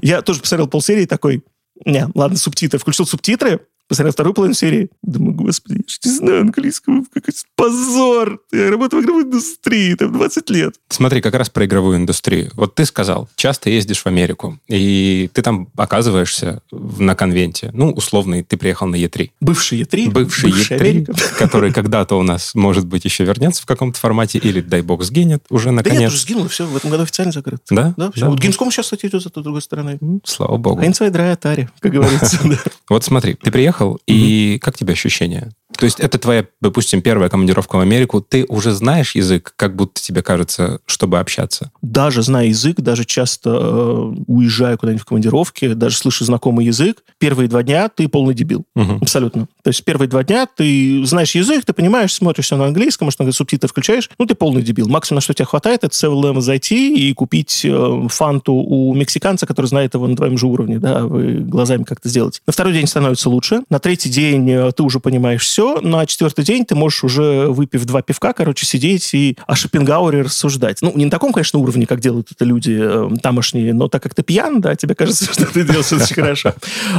[0.00, 1.44] Я тоже посмотрел полсерии такой,
[1.84, 6.40] не, ладно, субтитры, включил субтитры, посмотрел вторую половину серии, думаю, господи, я же не знаю
[6.42, 10.74] английского, какой позор, я работаю в игровой индустрии, там, 20 лет.
[10.88, 12.50] Смотри, как раз про игровую индустрию.
[12.54, 17.70] Вот ты сказал, часто ездишь в Америку, и ты там оказываешься на конвенте.
[17.72, 19.30] Ну, условно, ты приехал на Е3.
[19.40, 21.14] Бывший Е3, Бывший бывшая Е3, Америка.
[21.38, 25.44] который когда-то у нас, может быть, еще вернется в каком-то формате, или, дай бог, сгинет
[25.50, 26.12] уже Да нет, наконец.
[26.12, 27.60] уже сгинуло, все, в этом году официально закрыт.
[27.70, 27.94] Да?
[27.96, 28.22] Да, все.
[28.22, 28.30] Да.
[28.30, 29.98] Вот Gamescom сейчас, кстати, идет зато с другой стороны.
[30.24, 30.80] Слава богу.
[30.80, 32.38] А инсайдеры Atari, как говорится.
[32.88, 35.50] Вот смотри, ты приехал, и как тебе ощущения?
[35.76, 40.00] То есть это твоя, допустим, первая командировка в Америку, ты уже знаешь язык, как будто
[40.00, 41.70] тебе кажется, чтобы общаться.
[41.82, 47.48] Даже зная язык, даже часто э, уезжая куда-нибудь в командировке, даже слыша знакомый язык, первые
[47.48, 48.64] два дня ты полный дебил.
[48.74, 48.98] Мгм.
[49.02, 49.46] Абсолютно.
[49.62, 53.20] То есть первые два дня ты знаешь язык, ты понимаешь, смотришь все на английском, может,
[53.20, 54.88] иногда субтитры включаешь, ну, ты полный дебил.
[54.88, 59.66] Максимум, на что тебе хватает, это 7 зайти и купить э, фанту у мексиканца, который
[59.66, 62.40] знает его на твоем же уровне, да, вы глазами как-то сделать.
[62.46, 66.44] На второй день становится лучше, на третий день э, ты уже понимаешь все, на четвертый
[66.44, 70.78] день ты можешь уже, выпив два пивка, короче, сидеть и о Шопенгауэре рассуждать.
[70.82, 74.14] Ну, не на таком, конечно, уровне, как делают это люди э, тамошние, но так как
[74.14, 76.54] ты пьян, да, тебе кажется, что ты делаешь очень хорошо.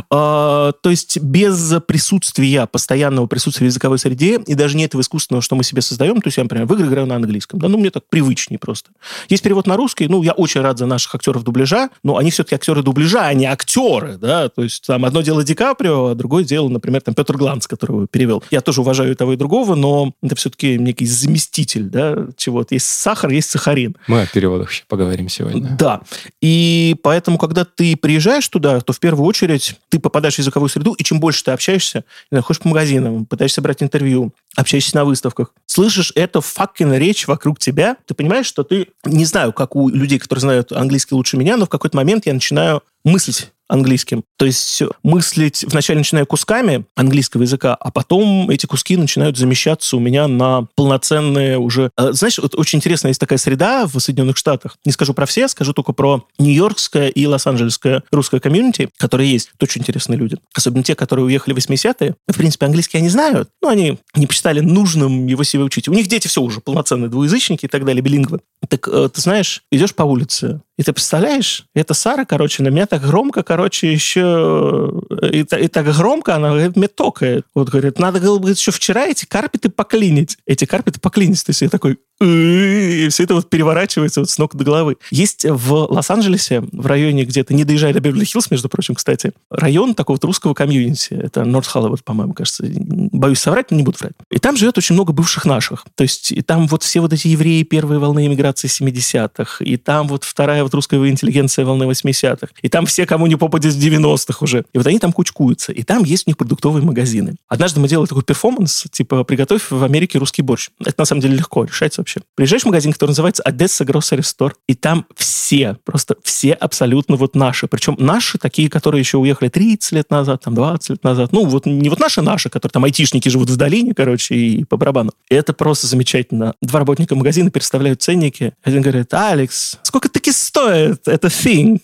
[0.10, 5.42] А, То есть без присутствия, постоянного присутствия в языковой среде, и даже не этого искусственного,
[5.42, 7.78] что мы себе создаем, то есть я, например, в игры играю на английском, да, ну,
[7.78, 8.90] мне так привычнее просто.
[9.30, 12.56] Есть перевод на русский, ну, я очень рад за наших актеров дубляжа, но они все-таки
[12.56, 16.44] актеры дубляжа, а не актеры, да, то есть там одно дело Ди Каприо, а другое
[16.44, 18.44] дело, например, там Петр Гланц, которого перевел.
[18.52, 22.76] Я тоже уважаю и того, и другого, но это все-таки некий заместитель, да, чего-то.
[22.76, 23.96] Есть сахар, есть сахарин.
[24.08, 25.62] Мы о переводах еще поговорим сегодня.
[25.78, 26.02] Да.
[26.42, 30.94] И поэтому, когда ты приезжаешь туда, то в первую очередь ты попадаешь в языковую среду,
[30.94, 35.06] и чем больше ты общаешься, не знаю, ходишь по магазинам, пытаешься брать интервью, общаешься на
[35.06, 39.90] выставках, слышишь эту факин речь вокруг тебя, ты понимаешь, что ты, не знаю, как у
[39.90, 44.24] людей, которые знают английский лучше меня, но в какой-то момент я начинаю мыслить английским.
[44.38, 50.00] То есть мыслить вначале начинаю кусками английского языка, а потом эти куски начинают замещаться у
[50.00, 51.92] меня на полноценные уже...
[51.96, 54.78] Э, знаешь, вот очень интересная есть такая среда в Соединенных Штатах.
[54.86, 59.52] Не скажу про все, скажу только про Нью-Йоркское и Лос-Анджелесское русское комьюнити, которые есть.
[59.56, 60.38] Это очень интересные люди.
[60.54, 62.16] Особенно те, которые уехали в 80-е.
[62.28, 65.88] В принципе, английский они знают, но они не посчитали нужным его себе учить.
[65.88, 68.40] У них дети все уже полноценные двуязычники и так далее, билингвы.
[68.68, 72.86] Так э, ты знаешь, идешь по улице, и ты представляешь, это Сара, короче, на меня
[72.86, 75.02] так громко, короче, еще...
[75.30, 77.46] И, и так громко она говорит, мне токает.
[77.54, 80.38] Вот, говорит, надо было бы еще вчера эти карпеты поклинить.
[80.46, 81.44] Эти карпеты поклинить.
[81.46, 84.96] То есть я такой, и все это вот переворачивается вот с ног до головы.
[85.12, 90.16] Есть в Лос-Анджелесе, в районе где-то, не доезжая до Беверли-Хиллз, между прочим, кстати, район такого
[90.16, 91.14] вот русского комьюнити.
[91.14, 92.64] Это Норт Холливуд, по-моему, кажется.
[92.70, 94.14] Боюсь соврать, но не буду врать.
[94.32, 95.86] И там живет очень много бывших наших.
[95.96, 100.08] То есть и там вот все вот эти евреи первой волны иммиграции 70-х, и там
[100.08, 104.38] вот вторая вот русская интеллигенция волны 80-х, и там все, кому не попадет в 90-х
[104.42, 104.66] уже.
[104.74, 107.36] И вот они там кучкуются, и там есть у них продуктовые магазины.
[107.48, 110.70] Однажды мы делали такой перформанс, типа, приготовь в Америке русский борщ.
[110.80, 112.22] Это на самом деле легко решается вообще.
[112.36, 117.36] Приезжаешь в магазин, который называется Одесса Grocery Store, и там все, просто все абсолютно вот
[117.36, 117.68] наши.
[117.68, 121.32] Причем наши такие, которые еще уехали 30 лет назад, там 20 лет назад.
[121.32, 125.12] Ну, вот не вот наши-наши, которые там айтишники живут в долине, короче, и по барабану.
[125.30, 126.54] И это просто замечательно.
[126.62, 128.54] Два работника магазина переставляют ценники.
[128.64, 131.80] Один говорит, Алекс, сколько таки стоит это thing?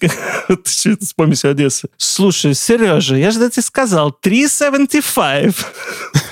[0.65, 1.87] с помесью Одессы.
[1.97, 5.55] Слушай, Сережа, я же тебе сказал, 3,75.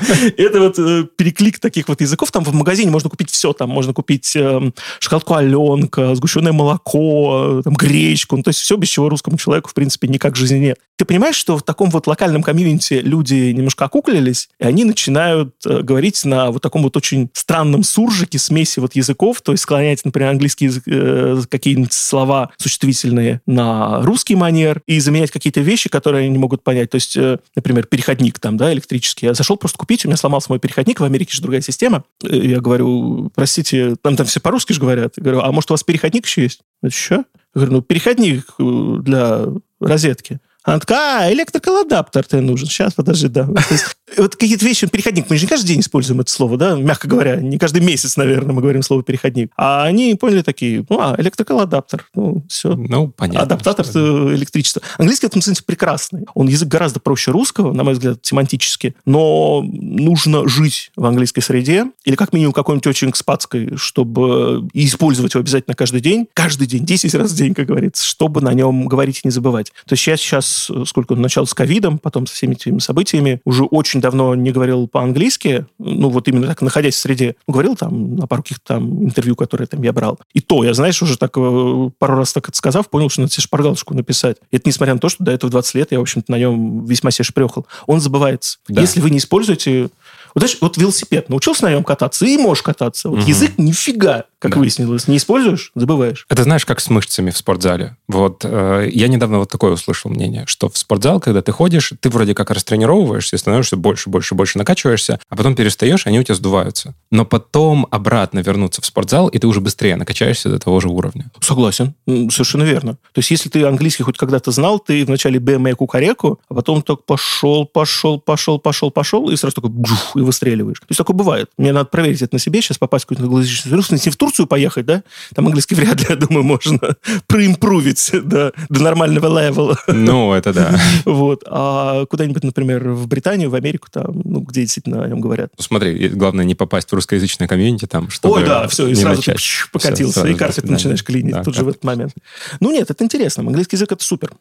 [0.38, 2.32] Это вот э, переклик таких вот языков.
[2.32, 3.54] Там в магазине можно купить все.
[3.54, 8.38] Там можно купить э, шоколадку Аленка, сгущенное молоко, там, гречку.
[8.38, 10.80] Ну, то есть все, без чего русскому человеку, в принципе, никак в жизни нет.
[10.96, 15.82] Ты понимаешь, что в таком вот локальном комьюнити люди немножко окуклились, и они начинают э,
[15.82, 20.30] говорить на вот таком вот очень странном суржике, смеси вот языков, то есть склонять, например,
[20.30, 26.30] английские язык, э, какие-нибудь слова существительные на русский манер и заменять какие-то вещи, которые они
[26.30, 26.90] не могут понять.
[26.90, 29.28] То есть, э, например, переходник там, да, электрический.
[29.28, 32.04] Я зашел просто купить, у меня сломался мой переходник, в Америке же другая система.
[32.24, 35.14] Э, я говорю, простите, там, там все по-русски же говорят.
[35.18, 36.62] Я говорю, а может у вас переходник еще есть?
[36.90, 37.16] Что?
[37.16, 39.46] Я говорю, ну, переходник э, для
[39.80, 40.40] розетки.
[40.64, 42.68] Она такая, а, электрокаладаптер тебе нужен.
[42.68, 43.48] Сейчас, подожди, да.
[44.18, 47.36] вот какие-то вещи, переходник, мы же не каждый день используем это слово, да, мягко говоря,
[47.38, 49.52] не каждый месяц, наверное, мы говорим слово переходник.
[49.58, 52.76] А они поняли такие, ну, а, электрокаладаптер, ну, все.
[52.76, 53.42] Ну, понятно.
[53.42, 54.82] Адаптатор электричества.
[54.98, 56.26] Английский в этом смысле прекрасный.
[56.34, 61.86] Он язык гораздо проще русского, на мой взгляд, семантически, но нужно жить в английской среде,
[62.06, 67.16] или как минимум какой-нибудь очень экспатской, чтобы использовать его обязательно каждый день, каждый день, 10
[67.16, 69.72] раз в день, как говорится, чтобы на нем говорить и не забывать.
[69.86, 70.53] То есть я сейчас,
[70.86, 75.66] сколько, начал с ковидом, потом со всеми этими событиями, уже очень давно не говорил по-английски,
[75.80, 79.68] ну, вот именно так, находясь в среде, говорил там на пару каких-то там интервью, которые
[79.68, 80.20] там я брал.
[80.34, 83.34] И то, я, знаешь, уже так э, пару раз так это сказав, понял, что надо
[83.34, 84.38] себе шпаргалочку написать.
[84.52, 86.86] И это несмотря на то, что до этого 20 лет я, в общем-то, на нем
[86.86, 87.66] весьма себе шпрехал.
[87.88, 88.60] Он забывается.
[88.68, 88.82] Да.
[88.82, 89.90] Если вы не используете
[90.34, 93.10] вот, знаешь, вот велосипед, научился на нем кататься и можешь кататься.
[93.10, 93.28] Вот угу.
[93.28, 94.60] язык нифига, как да.
[94.60, 96.26] выяснилось, не используешь, забываешь.
[96.30, 97.96] Это знаешь, как с мышцами в спортзале.
[98.10, 102.10] Вот э, я недавно вот такое услышал мнение, что в спортзал, когда ты ходишь, ты
[102.10, 106.94] вроде как растренировываешься, становишься больше, больше, больше накачиваешься, а потом перестаешь, они у тебя сдуваются.
[107.10, 111.32] Но потом обратно вернуться в спортзал, и ты уже быстрее накачаешься до того же уровня.
[111.40, 112.98] Согласен, совершенно верно.
[113.14, 117.04] То есть если ты английский хоть когда-то знал, ты вначале БМЭ кукареку, а потом только
[117.04, 120.82] пошел, пошел, пошел, пошел, пошел, и сразу такой бжух, и выстреливаешь.
[120.82, 121.50] То есть такое бывает.
[121.58, 125.04] Мне надо проверить это на себе, сейчас попасть в вирус, не в Турцию поехать, да?
[125.36, 126.80] Там английский вряд ли, я думаю, можно
[127.28, 129.78] проимпровить да, до нормального левела.
[129.88, 130.80] Ну, это да.
[131.06, 131.44] Вот.
[131.48, 135.52] А куда-нибудь, например, в Британию, в Америку, там, ну, где действительно о нем говорят.
[135.58, 139.18] Ну, смотри, главное не попасть в русскоязычное комьюнити там, чтобы Ой, да, все, и сразу
[139.18, 139.38] начать.
[139.38, 142.14] ты покатился, все, сразу, и карты начинаешь клинить да, тут же в этот момент.
[142.60, 143.44] Ну, нет, это интересно.
[143.44, 144.32] Английский язык— это супер.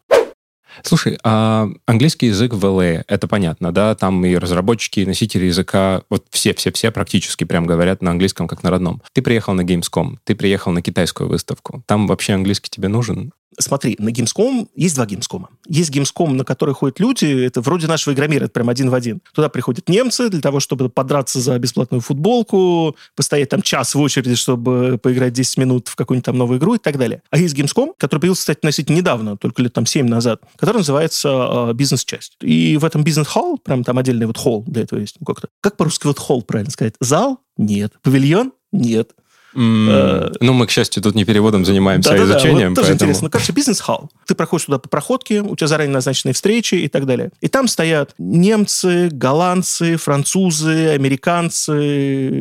[0.83, 3.95] Слушай, а английский язык в LA, это понятно, да?
[3.95, 8.71] Там и разработчики, и носители языка, вот все-все-все практически прям говорят на английском как на
[8.71, 9.03] родном.
[9.13, 11.83] Ты приехал на Gamescom, ты приехал на китайскую выставку.
[11.87, 13.33] Там вообще английский тебе нужен?
[13.59, 15.47] Смотри, на Gamescom есть два Gamescom.
[15.69, 19.21] Есть Gamescom, на который ходят люди, это вроде нашего Игромира, это прям один в один.
[19.35, 24.35] Туда приходят немцы для того, чтобы подраться за бесплатную футболку, постоять там час в очереди,
[24.35, 27.23] чтобы поиграть 10 минут в какую-нибудь там новую игру и так далее.
[27.31, 31.29] А есть Gamescom, который появился, кстати, относительно недавно, только лет там 7 назад, который называется
[31.71, 32.37] э, бизнес-часть.
[32.41, 35.17] И в этом бизнес-холл, прям там отдельный вот холл для этого есть.
[35.21, 35.49] Ну, как-то.
[35.61, 36.95] Как по-русски вот холл правильно сказать?
[37.01, 37.39] Зал?
[37.57, 37.93] Нет.
[38.03, 38.53] Павильон?
[38.73, 39.13] Нет.
[39.55, 42.69] М, Ну, мы, к счастью, тут не переводом занимаемся, а Да-да-да, изучением.
[42.71, 43.31] вот тоже поэтому- интересно.
[43.31, 44.11] Короче, бизнес-халл.
[44.27, 47.31] Ты проходишь туда по проходке, у тебя заранее назначенные встречи и так далее.
[47.41, 51.73] И там стоят немцы, голландцы, французы, американцы,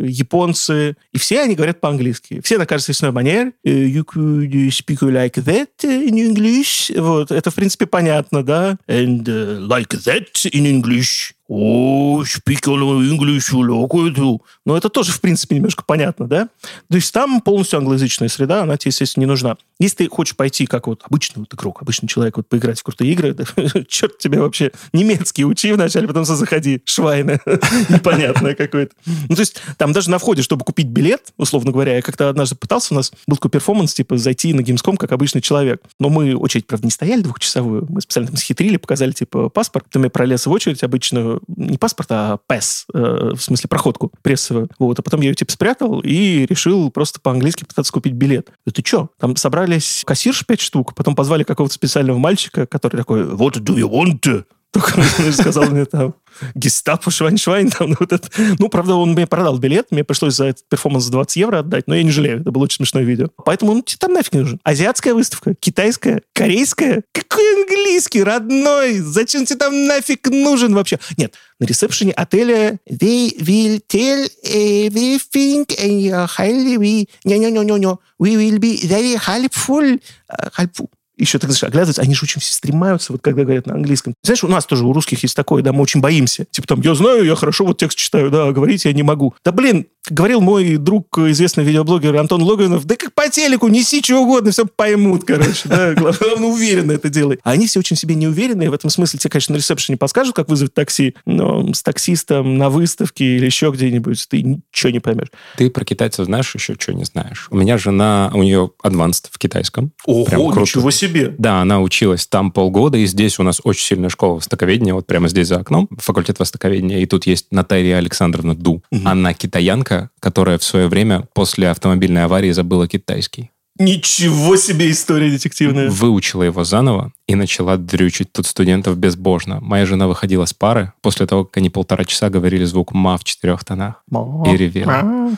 [0.07, 0.95] японцы.
[1.13, 2.41] И все они говорят по-английски.
[2.43, 3.53] Все на каждой свой манер.
[3.63, 6.97] Э, You could speak like that in English.
[6.99, 7.31] Вот.
[7.31, 8.77] Это, в принципе, понятно, да?
[8.87, 11.33] And uh, like that in English.
[11.53, 14.39] Oh, speak English that.
[14.65, 16.47] Но это тоже, в принципе, немножко понятно, да?
[16.89, 19.57] То есть там полностью англоязычная среда, она тебе, естественно, не нужна.
[19.77, 23.11] Если ты хочешь пойти как вот обычный вот игрок, обычный человек, вот поиграть в крутые
[23.11, 23.43] игры, да,
[23.89, 27.41] черт тебе вообще немецкий учи вначале, потом заходи, швайны,
[27.89, 28.95] непонятное какое-то.
[29.27, 32.55] Ну, то есть там даже на входе, чтобы купить билет, условно говоря, я как-то однажды
[32.55, 35.81] пытался, у нас был такой перформанс, типа, зайти на Gamescom как обычный человек.
[35.99, 40.05] Но мы очередь, правда, не стояли двухчасовую, мы специально там схитрили, показали, типа, паспорт, потом
[40.05, 44.69] я пролез в очередь обычно, не паспорт, а PES, э, в смысле проходку прессовую.
[44.79, 48.49] Вот, а потом я ее, типа, спрятал и решил просто по-английски пытаться купить билет.
[48.65, 49.09] Да ты что?
[49.19, 53.89] Там собрались кассирш пять штук, потом позвали какого-то специального мальчика, который такой, what do you
[53.89, 54.45] want?
[54.71, 56.15] Только он сказал мне там,
[56.55, 58.29] гестапо, Schwein-Schwein, там, ну, вот это.
[58.57, 61.95] Ну, правда, он мне продал билет, мне пришлось за этот перформанс 20 евро отдать, но
[61.95, 63.27] я не жалею, это было очень смешное видео.
[63.43, 64.59] Поэтому, ну, тебе там нафиг не нужен.
[64.63, 70.99] Азиатская выставка, китайская, корейская, какой английский, родной, зачем тебе там нафиг нужен вообще?
[71.17, 77.97] Нет, на ресепшене отеля they will tell everything and highly we, не не не не
[78.19, 80.89] we will be very helpful, uh, helpful
[81.21, 84.13] еще так знаешь, оглядываются, они же очень все стремаются, вот когда говорят на английском.
[84.23, 86.45] Знаешь, у нас тоже, у русских есть такое, да, мы очень боимся.
[86.51, 89.35] Типа там, я знаю, я хорошо вот текст читаю, да, а говорить я не могу.
[89.45, 94.21] Да блин, говорил мой друг, известный видеоблогер Антон Логвинов, да как по телеку, неси что
[94.21, 97.39] угодно, все поймут, короче, да, главное, уверенно это делай.
[97.43, 100.35] А они все очень себе не уверенные, в этом смысле тебе, конечно, на ресепшене подскажут,
[100.35, 105.27] как вызвать такси, но с таксистом на выставке или еще где-нибудь ты ничего не поймешь.
[105.57, 107.47] Ты про китайцев знаешь еще, что не знаешь?
[107.51, 109.91] У меня жена, у нее адванст в китайском.
[110.05, 111.10] Ого, ничего себе!
[111.37, 115.27] Да, она училась там полгода, и здесь у нас очень сильная школа востоковедения, вот прямо
[115.27, 118.83] здесь за окном, факультет востоковедения, и тут есть Наталья Александровна Ду.
[119.05, 123.51] Она китаянка, которая в свое время после автомобильной аварии забыла китайский.
[123.79, 125.89] Ничего себе история детективная.
[125.89, 129.59] Выучила его заново и начала дрючить тут студентов безбожно.
[129.61, 133.23] Моя жена выходила с пары после того, как они полтора часа говорили звук «ма» в
[133.23, 134.03] четырех тонах.
[134.45, 135.31] И ревела.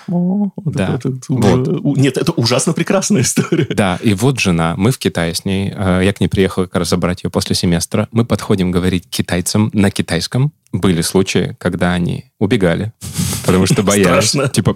[0.66, 0.96] Да.
[0.96, 1.68] Это- это Вот.
[1.68, 3.68] уже- Нет, это ужасно прекрасная история.
[3.70, 6.76] Да, и вот жена, мы в Китае с ней, э, я к ней приехал как
[6.78, 10.52] раз забрать ее после семестра, мы подходим говорить китайцам на китайском.
[10.72, 12.94] Были случаи, когда они убегали,
[13.46, 14.30] потому что боялись.
[14.30, 14.50] Страшно.
[14.50, 14.76] Типа,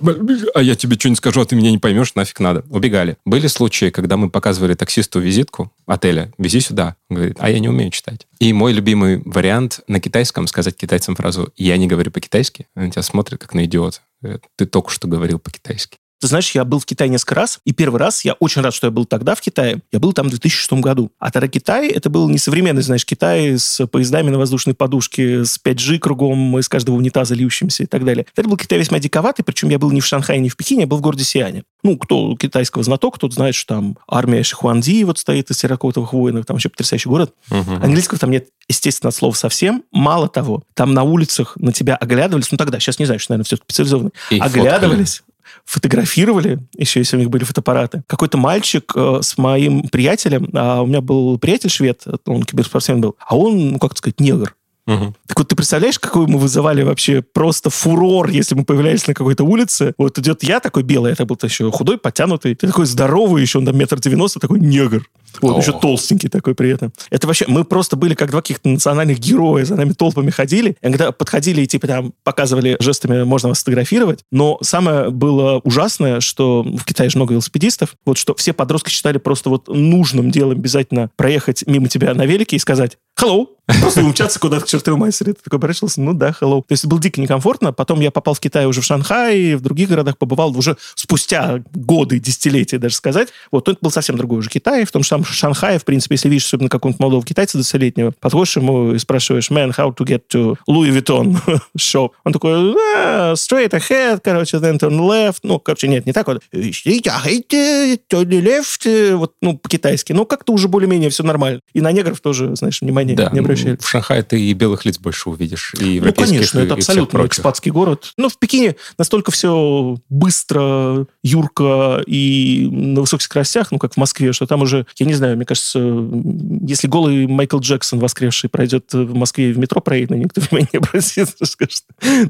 [0.54, 2.64] а я тебе что-нибудь скажу, а ты меня не поймешь, нафиг надо.
[2.70, 3.18] Убегали.
[3.26, 6.96] Были случаи, когда мы показывали таксисту визитку отеля, вези сюда.
[7.10, 8.28] Он говорит, а я не умею читать.
[8.40, 12.68] И мой любимый вариант на китайском сказать китайцам фразу «я не говорю по-китайски».
[12.76, 14.00] Они тебя смотрят как на идиота.
[14.22, 15.98] Говорят, Ты только что говорил по-китайски.
[16.20, 18.88] Ты знаешь, я был в Китае несколько раз, и первый раз, я очень рад, что
[18.88, 21.12] я был тогда в Китае, я был там в 2006 году.
[21.20, 25.60] А тогда Китай, это был не современный, знаешь, Китай с поездами на воздушной подушке, с
[25.64, 28.26] 5G кругом, из каждого унитаза льющимся и так далее.
[28.36, 30.88] Это был Китай весьма диковатый, причем я был не в Шанхае, не в Пекине, я
[30.88, 31.64] был в городе Сиане.
[31.84, 36.46] Ну, кто китайского знаток, тот знает, что там армия Шихуанди вот стоит из терракотовых воинов,
[36.46, 37.34] там вообще потрясающий город.
[37.50, 37.84] Мгм.
[37.84, 39.84] Английского там нет, естественно, от слова совсем.
[39.92, 43.46] Мало того, там на улицах на тебя оглядывались, ну тогда, сейчас не знаю, что, наверное,
[43.46, 45.24] все специализованно, И оглядывались,
[45.68, 48.04] фотографировали, еще если у них были фотоаппараты.
[48.08, 53.16] Какой-то мальчик э, с моим приятелем, а у меня был приятель швед, он киберспортсмен был,
[53.20, 54.56] а он, ну, как сказать, негр.
[54.86, 55.14] Мгм.
[55.28, 59.44] Так вот, ты представляешь, какой мы вызывали вообще просто фурор, если мы появлялись на какой-то
[59.44, 59.94] улице?
[59.98, 62.56] Вот идет я такой белый, это был еще худой, подтянутый.
[62.56, 65.04] Ты такой здоровый, еще он там метр девяносто, такой негр.
[65.42, 65.60] Вот, О.
[65.60, 66.92] еще толстенький такой при этом.
[67.10, 70.78] Это вообще, мы просто были как два каких-то национальных героя, за нами толпами ходили.
[70.82, 74.22] И когда подходили и типа там показывали жестами, можно вас сфотографировать.
[74.32, 79.18] Но самое было ужасное, что в Китае же много велосипедистов, вот что все подростки считали
[79.18, 83.48] просто вот нужным делом обязательно проехать мимо тебя на велике и сказать «Hello!»
[83.82, 85.34] Просто умчаться куда-то к чертовой матери.
[85.34, 86.62] Ты такой оборачивался, ну да, hello.
[86.62, 87.74] То есть было дико некомфортно.
[87.74, 92.20] Потом я попал в Китай уже в Шанхай, в других городах побывал уже спустя годы,
[92.20, 93.30] десятилетия даже сказать.
[93.52, 94.86] Вот, то это был совсем другой уже Китай.
[94.86, 98.56] В том же самом Шанхае, в принципе, если видишь особенно какого-нибудь молодого китайца 20-летнего, подходишь
[98.58, 101.38] ему и спрашиваешь, man, how to get to Louis Vuitton
[101.78, 102.12] shop?
[102.24, 105.38] Он такой, «А, straight ahead, короче, then turn left.
[105.44, 106.42] Ну, короче, нет, не так вот.
[106.54, 109.16] Turn left.
[109.16, 110.14] Вот, ну, по-китайски.
[110.14, 111.60] Ну, как-то уже более-менее все нормально.
[111.74, 113.78] И на негров тоже, знаешь, внимания Да, не обращали.
[113.80, 117.26] в Шанхае ты и белых лиц больше увидишь, и Ну, европейских, конечно, и- это абсолютно
[117.26, 118.14] экспатский город.
[118.18, 124.34] Но в Пекине настолько все быстро, юрко и на высоких скоростях, ну, как в Москве,
[124.34, 129.16] что там уже, я не знаю, мне кажется, если голый Майкл Джексон воскресший пройдет в
[129.16, 131.30] Москве и в метро проедет, на никто внимания не обратит.
[131.42, 131.84] Скажет.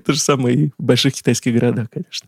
[0.05, 2.27] То же самое и в больших китайских городах, конечно.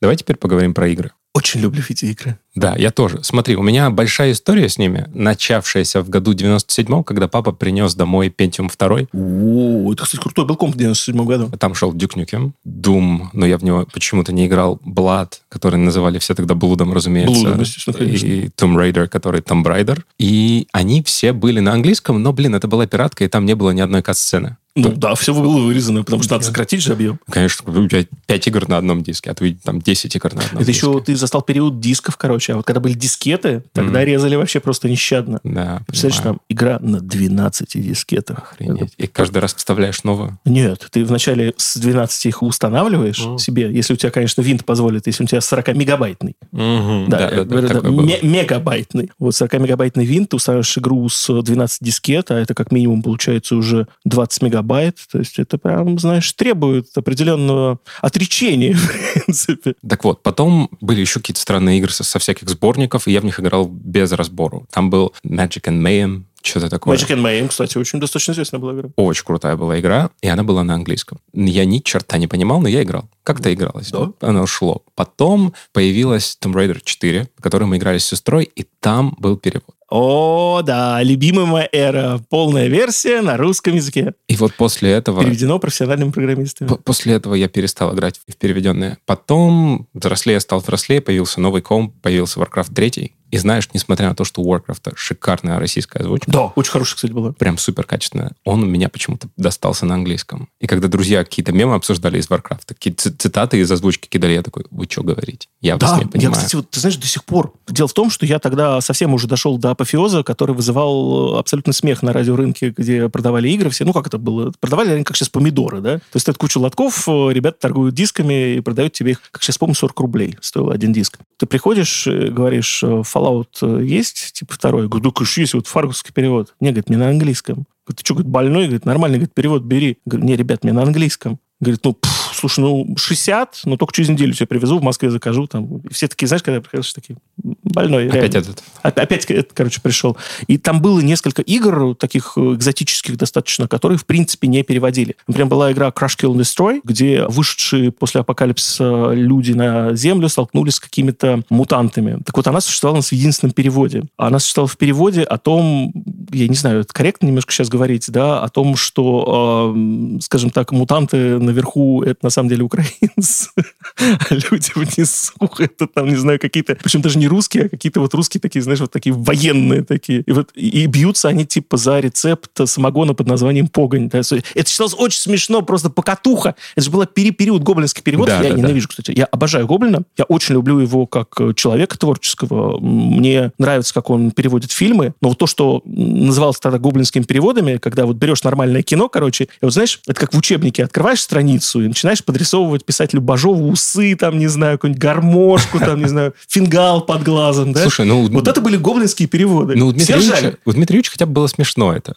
[0.00, 1.12] Давай теперь поговорим про игры.
[1.38, 2.36] Очень люблю видеоигры.
[2.56, 3.20] Да, я тоже.
[3.22, 8.34] Смотри, у меня большая история с ними, начавшаяся в году 97-м, когда папа принес домой
[8.36, 9.06] Pentium 2.
[9.12, 11.48] О, это, кстати, крутой был комп в 97 году.
[11.56, 16.18] Там шел Duke Nukem, Doom, но я в него почему-то не играл, Blood, который называли
[16.18, 17.40] все тогда Блудом, разумеется.
[17.40, 18.26] Блудом, естественно, конечно.
[18.26, 20.02] И Tomb Raider, который Tomb Raider.
[20.18, 23.70] И они все были на английском, но, блин, это была пиратка, и там не было
[23.70, 24.56] ни одной кат-сцены.
[24.76, 27.18] Ну да, все было вырезано, потому что надо сократить же объем.
[27.28, 30.62] Конечно, у тебя 5 игр на одном диске, а то там 10 игр на одном
[30.62, 30.86] Это диске.
[30.86, 32.52] еще ты застал период дисков, короче.
[32.52, 35.40] А вот когда были дискеты, тогда резали вообще просто нещадно.
[35.42, 38.52] Да, Представляешь, там игра на 12 дискетах.
[38.52, 38.92] Охренеть.
[38.98, 40.38] И каждый раз вставляешь новую.
[40.44, 43.38] Нет, ты вначале с 12 их устанавливаешь Мгм.
[43.38, 46.36] себе, если у тебя, конечно, винт позволит, если у тебя 40-мегабайтный.
[46.52, 48.02] Да, Да, да, да, это такое было.
[48.02, 49.10] ме- мегабайтный.
[49.18, 53.88] Вот 40-мегабайтный винт, ты устанавливаешь игру с 12 дискет, а это как минимум получается уже
[54.04, 54.67] 20 мегабайт.
[54.68, 59.74] То есть это прям, знаешь, требует определенного отречения, в принципе.
[59.88, 63.24] Так вот, потом были еще какие-то странные игры со, со всяких сборников, и я в
[63.24, 64.66] них играл без разбору.
[64.70, 66.96] Там был Magic and Mayhem, что-то такое.
[66.96, 68.90] Magic and Mayhem, кстати, очень достаточно известная была игра.
[68.96, 71.18] Очень крутая была игра, и она была на английском.
[71.32, 73.08] Я ни черта не понимал, но я играл.
[73.22, 73.90] Как-то игралось.
[73.90, 74.12] Да?
[74.20, 74.82] Оно шло.
[74.94, 79.74] Потом появилась Tomb Raider 4, в которой мы играли с сестрой, и там был перевод.
[79.90, 82.20] О, да, любимая моя эра.
[82.28, 84.12] Полная версия на русском языке.
[84.28, 85.22] И вот после этого...
[85.22, 86.68] Переведено профессиональными программистами.
[86.68, 88.98] п- После этого я перестал играть в переведенные.
[89.06, 93.12] Потом, взрослее стал взрослее, появился новый комп, появился Warcraft 3.
[93.30, 97.12] И знаешь, несмотря на то, что у Warcraft шикарная российская озвучка, Да, очень хорошая, кстати,
[97.12, 97.32] была.
[97.32, 100.48] прям супер качественная, он у меня почему-то достался на английском.
[100.60, 104.42] И когда друзья какие-то мемы обсуждали из Warcraft, какие-то ци- цитаты из озвучки кидали, я
[104.42, 105.48] такой, вы что говорите?
[105.60, 106.32] Я вас Да, не я, понимаю.
[106.34, 107.52] кстати, вот, ты знаешь, до сих пор.
[107.68, 111.72] Дело в том, что я тогда совсем уже дошел до апофеоза, который вызывал э, абсолютно
[111.72, 113.84] смех на радиорынке, где продавали игры все.
[113.84, 114.52] Ну, как это было?
[114.60, 115.98] Продавали они, как сейчас, помидоры, да?
[115.98, 119.58] То есть это куча лотков, э, ребята торгуют дисками и продают тебе их, как сейчас
[119.58, 121.18] помню, 40 рублей стоил один диск.
[121.36, 122.82] Ты приходишь, э, говоришь,
[123.18, 124.82] Fallout э, есть, типа второй?
[124.82, 126.54] Я говорю, да, конечно, есть, вот фарговский перевод.
[126.60, 127.66] Не, говорит, мне на английском.
[127.86, 128.64] Говорит, ты что, говорит, больной?
[128.64, 129.98] Говорит, нормальный, говорит, перевод бери.
[130.04, 131.38] Говорю, не, ребят, мне на английском.
[131.60, 135.46] Говорит, ну, пф, слушай, ну, 60, но только через неделю тебе привезу, в Москве закажу.
[135.46, 135.82] Там.
[135.90, 138.38] Все такие, знаешь, когда приходишь, такие, больной, Опять реально.
[138.38, 138.64] этот.
[138.82, 140.16] Опять, опять, это, короче, пришел.
[140.46, 145.16] И там было несколько игр, таких э, экзотических достаточно, которые, в принципе, не переводили.
[145.26, 150.74] Например, была игра Crash Kill and Destroy, где вышедшие после апокалипсиса люди на Землю столкнулись
[150.74, 152.20] с какими-то мутантами.
[152.24, 154.04] Так вот, она существовала в единственном переводе.
[154.16, 155.92] Она существовала в переводе о том,
[156.32, 160.72] я не знаю, это корректно немножко сейчас говорить, да, о том, что, э, скажем так,
[160.72, 163.50] мутанты наверху это на самом деле украинцы,
[163.98, 168.14] а люди внизу это там, не знаю, какие-то, причем даже не русские, а какие-то вот
[168.14, 170.22] русские такие, знаешь, вот такие военные такие.
[170.22, 174.08] И вот и, бьются они типа за рецепт самогона под названием погонь.
[174.08, 174.18] да.
[174.18, 176.54] Это считалось очень смешно, просто покатуха.
[176.74, 178.28] Это же был пери период гоблинский перевод.
[178.28, 178.56] Да, я да, да.
[178.56, 179.12] ненавижу, кстати.
[179.16, 180.02] Я обожаю Гоблина.
[180.16, 182.78] Я очень люблю его как э, человека творческого.
[182.80, 185.14] Мне нравится, как он переводит фильмы.
[185.20, 189.48] Но вот то, что называлось тогда гоблинскими переводами, когда вот берешь нормальное кино, короче, и
[189.62, 190.84] вот знаешь, это как в учебнике.
[190.84, 196.08] Открываешь страницу и начинаешь подрисовывать писателю Бажову усы, там, не знаю, какую-нибудь гармошку, там, не
[196.08, 197.82] знаю, фингал под глазом, да?
[197.82, 199.74] Слушай, ну, Вот это были гоблинские переводы.
[199.76, 202.16] ну, у Дмитрия Ильича хотя бы было смешно это.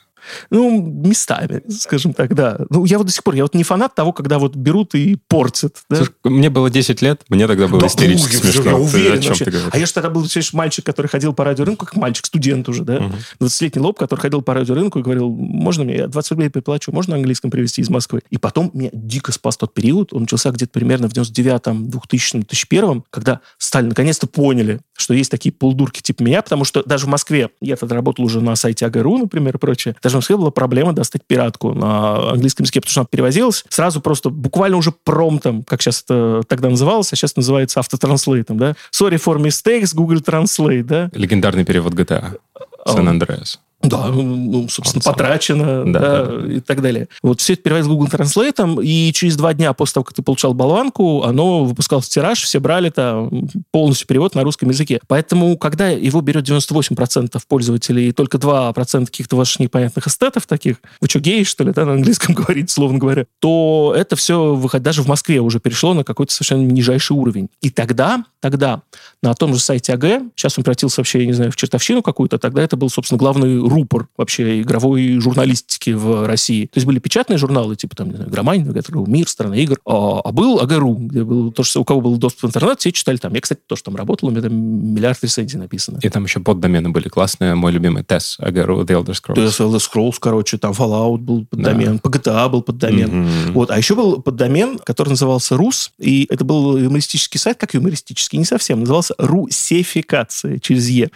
[0.49, 2.59] Ну, местами, скажем так, да.
[2.69, 5.17] Ну, я вот до сих пор, я вот не фанат того, когда вот берут и
[5.27, 5.77] портят.
[5.89, 5.97] Да?
[5.97, 8.63] Слушай, мне было 10 лет, мне тогда было Да, истерически я- смешно.
[8.63, 9.45] Я Ты уверен о чем вообще.
[9.45, 9.69] ты говоришь?
[9.73, 12.83] А я же тогда был, знаешь, мальчик, который ходил по радиорынку, как мальчик, студент уже,
[12.83, 13.11] да?
[13.39, 17.15] 20-летний лоб, который ходил по радиорынку и говорил, можно мне, я 20 рублей приплачу, можно
[17.15, 18.21] английском привезти из Москвы?
[18.29, 23.03] И потом меня дико спас тот период, он начался где-то примерно в 99-м, 2000-м, 2001
[23.09, 27.49] когда стали наконец-то поняли, что есть такие полдурки типа меня, потому что даже в Москве,
[27.61, 31.73] я тогда работал уже на сайте АГРУ, например, и прочее, Москве была проблема достать пиратку
[31.73, 36.43] на английском языке, потому что она перевозилась сразу просто буквально уже промтом, как сейчас это
[36.47, 38.75] тогда называлось, а сейчас называется автотранслейтом, да?
[38.91, 41.09] Sorry for mistakes, Google Translate, да?
[41.13, 42.37] Легендарный перевод GTA.
[42.85, 43.59] Сан-Андреас.
[43.83, 47.07] Да, ну, собственно, Он потрачено, Да, да, да, и так далее.
[47.23, 50.53] Вот все это переводится Google Translate, и через два дня после того, как ты получал
[50.53, 54.99] болванку, оно выпускалось в тираж, все брали там полностью перевод на русском языке.
[55.07, 61.07] Поэтому, когда его берет 98% пользователей и только 2% каких-то ваших непонятных эстетов таких, вы
[61.07, 65.01] что, геи, что ли, да, на английском говорите, словно говоря, то это все выходит, даже
[65.01, 67.49] в Москве уже перешло на какой-то совершенно нижайший уровень.
[67.61, 68.81] И тогда, тогда
[69.23, 72.37] на том же сайте АГ, сейчас он превратился вообще, я не знаю, в чертовщину какую-то,
[72.37, 76.65] тогда это был, собственно, главный рупор вообще игровой журналистики в России.
[76.65, 78.67] То есть были печатные журналы, типа там, не знаю, Громань,
[79.07, 82.43] Мир, Страна игр, а, а был АГРУ, где был то, что у кого был доступ
[82.43, 83.33] в интернет, все читали там.
[83.33, 85.99] Я, кстати, тоже там работал, у меня там миллиард рецензий написано.
[86.01, 87.55] И там еще поддомены были классные.
[87.55, 89.35] Мой любимый TES, АГРУ, The Elder Scrolls.
[89.35, 92.09] TES, Elder Scrolls, короче, там Fallout был поддомен, да.
[92.09, 93.09] GTA был поддомен.
[93.09, 93.51] Mm-hmm.
[93.51, 93.71] Вот.
[93.71, 98.45] А еще был поддомен, который назывался РУС, и это был юмористический сайт, как юмористический, не
[98.45, 101.11] совсем, назывался Русификация через Е.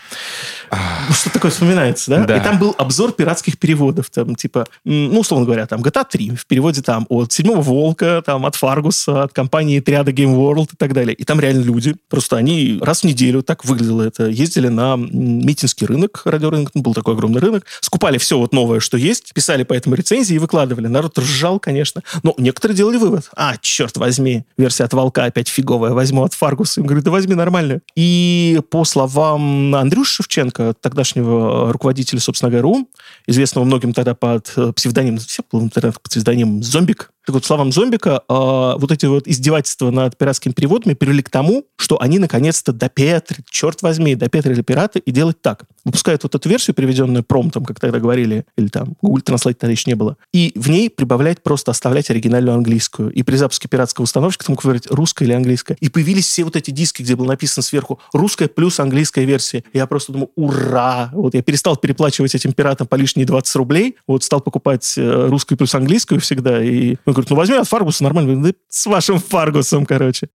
[0.71, 2.25] Ну, что такое вспоминается, да?
[2.25, 2.39] да?
[2.45, 6.83] Там был обзор пиратских переводов, там, типа, ну, условно говоря, там, GTA 3 в переводе
[6.83, 11.15] там от Седьмого Волка, там, от Фаргуса, от компании Триада Game World и так далее.
[11.15, 15.87] И там реально люди, просто они раз в неделю, так выглядело это, ездили на митинский
[15.87, 19.73] рынок, радиорынок, ну, был такой огромный рынок, скупали все вот новое, что есть, писали по
[19.73, 20.85] этому рецензии и выкладывали.
[20.85, 22.03] Народ ржал, конечно.
[22.21, 23.27] Но некоторые делали вывод.
[23.35, 26.81] А, черт возьми, версия от Волка опять фиговая, возьму от Фаргуса.
[26.81, 27.81] Им говорю, да возьми нормальную.
[27.95, 32.89] И по словам Андрюши Шевченко, тогдашнего руководителя, собственно, ГРУ,
[33.27, 37.71] известного многим тогда под э, псевдонимом, все был интернет под псевдонимом Зомбик, так вот, словам
[37.71, 38.33] Зомбика, э,
[38.77, 43.81] вот эти вот издевательства над пиратскими переводами привели к тому, что они наконец-то допетрили, черт
[43.81, 45.63] возьми, допетрили пираты и делать так.
[45.83, 49.89] Выпускают вот эту версию, приведенную промптом, как тогда говорили, или там Google Translate тогда еще
[49.89, 53.11] не было, и в ней прибавлять просто оставлять оригинальную английскую.
[53.11, 55.77] И при запуске пиратского установщика ты мог выбрать русская или английская.
[55.79, 59.63] И появились все вот эти диски, где было написано сверху русская плюс английская версия.
[59.73, 61.09] И я просто думаю, ура!
[61.13, 65.57] Вот я перестал переплачивать этим пиратам по лишние 20 рублей, вот стал покупать э, русскую
[65.57, 68.53] плюс английскую всегда, и ну, говорит, ну возьми от Фаргуса нормально.
[68.69, 70.29] С вашим Фаргусом, короче.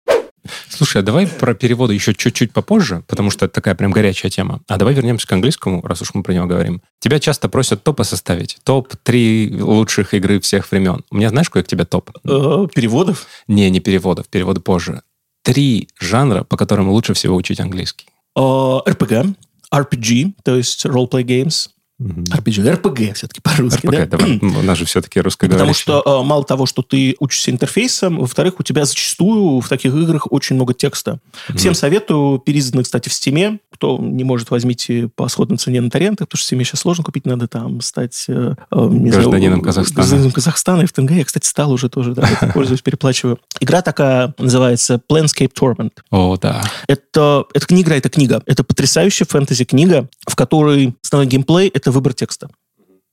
[0.69, 4.61] Слушай, а давай про переводы еще чуть-чуть попозже, потому что это такая прям горячая тема.
[4.67, 6.81] А давай вернемся к английскому, раз уж мы про него говорим.
[6.99, 8.57] Тебя часто просят топы составить.
[8.63, 11.03] Топ-3 лучших игры всех времен.
[11.11, 12.11] У меня знаешь, какой к тебе топ?
[12.23, 13.27] Э, переводов?
[13.47, 14.27] Не, не переводов.
[14.27, 15.01] Переводы позже.
[15.43, 18.07] Три жанра, по которым лучше всего учить английский.
[18.37, 19.35] RPG,
[19.71, 21.69] э, RPG, то есть role-play games,
[21.99, 24.17] RPG, RPG все-таки по-русски, RPG, да?
[24.17, 24.39] давай.
[24.39, 25.83] У нас же все-таки русскоговорящий.
[25.85, 29.93] Потому что э, мало того, что ты учишься интерфейсом, во-вторых, у тебя зачастую в таких
[29.93, 31.19] играх очень много текста.
[31.55, 33.59] Всем советую, переизданы, кстати, в Стиме.
[33.73, 37.03] Кто не может, возьмите по сходной цене на торренты, потому что в Стиме сейчас сложно
[37.03, 38.25] купить, надо там стать...
[38.29, 39.95] Э, не гражданином знаю, Казахстана.
[39.95, 41.11] Гражданином Казахстана и в ТНГ.
[41.11, 43.39] Я, кстати, стал уже тоже, да, пользуюсь, переплачиваю.
[43.59, 45.91] Игра такая называется Planescape Torment.
[46.11, 46.63] О, да.
[46.87, 48.41] Это, это книга, это книга.
[48.45, 52.49] Это потрясающая фэнтези-книга, в которой основной геймплей— это выбор текста.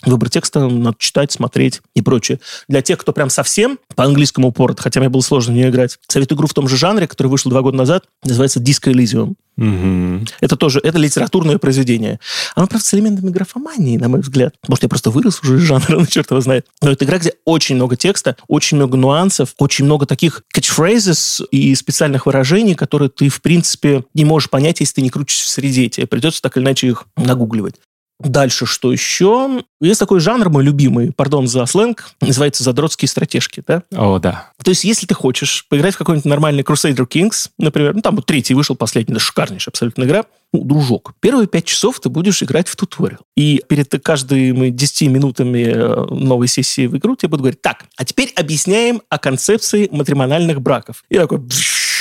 [0.04, 2.38] Выбор текста надо читать, смотреть и прочее.
[2.68, 6.36] Для тех, кто прям совсем по английскому упорот, хотя мне было сложно не играть, советую
[6.36, 9.34] игру в том же жанре, который вышел два года назад, называется Disco Elysium.
[9.56, 10.26] Угу.
[10.40, 12.20] Это тоже, это литературное произведение.
[12.54, 14.54] Оно, правда, с элементами графомании, на мой взгляд.
[14.68, 16.66] Может, я просто вырос уже из жанра, ну, черт его знает.
[16.82, 21.74] Но это игра, где очень много текста, очень много нюансов, очень много таких catchphrases и
[21.74, 25.88] специальных выражений, которые ты, в принципе, не можешь понять, если ты не крутишься в среде.
[25.88, 27.76] Тебе придется так или иначе их нагугливать.
[28.18, 29.62] Дальше что еще?
[29.80, 33.82] Есть такой жанр, мой любимый, пардон за сленг, называется задротские стратежки, да?
[33.94, 34.52] О, да.
[34.64, 38.24] То есть, если ты хочешь поиграть в какой-нибудь нормальный Crusader Kings, например, ну, там вот
[38.24, 42.68] третий вышел, последний, да, шикарнейшая абсолютно игра, ну, дружок, первые пять часов ты будешь играть
[42.68, 43.20] в туториал.
[43.36, 48.04] И перед каждыми 10 минутами э, новой сессии в игру тебе будут говорить, так, а
[48.06, 51.04] теперь объясняем о концепции матримональных браков.
[51.10, 51.42] И такой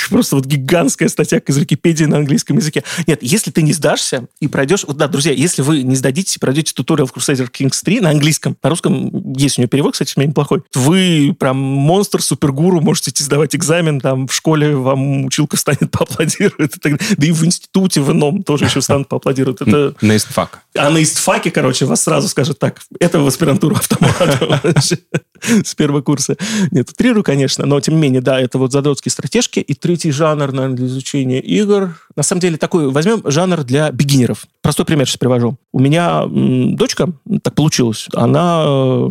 [0.10, 2.84] просто вот гигантская статья из Википедии на английском языке.
[3.08, 4.84] Нет, если ты не сдашься и пройдешь...
[4.86, 8.10] Вот да, друзья, если вы не сдадитесь и пройдете туториал в Crusader Kings 3 на
[8.10, 12.82] английском, на русском есть у него перевод, кстати, у меня неплохой, вы прям монстр, супергуру,
[12.82, 16.76] можете идти сдавать экзамен, там в школе вам училка станет поаплодирует.
[16.84, 19.62] Да и в институте в ином тоже еще станут поаплодируют.
[19.62, 19.95] Это...
[20.01, 20.62] На истфак.
[20.76, 24.62] А на истфаке, короче, вас сразу скажут так, это в аспирантуру автомата
[25.41, 26.38] с первого курса.
[26.72, 29.60] Нет, утрирую, конечно, но тем не менее, да, это вот задротские стратежки.
[29.60, 31.96] И третий жанр, наверное, для изучения игр.
[32.18, 34.46] На самом деле такой, возьмем жанр для бигинеров.
[34.62, 35.56] Простой пример сейчас привожу.
[35.72, 39.10] У меня дочка, так получилось, она э,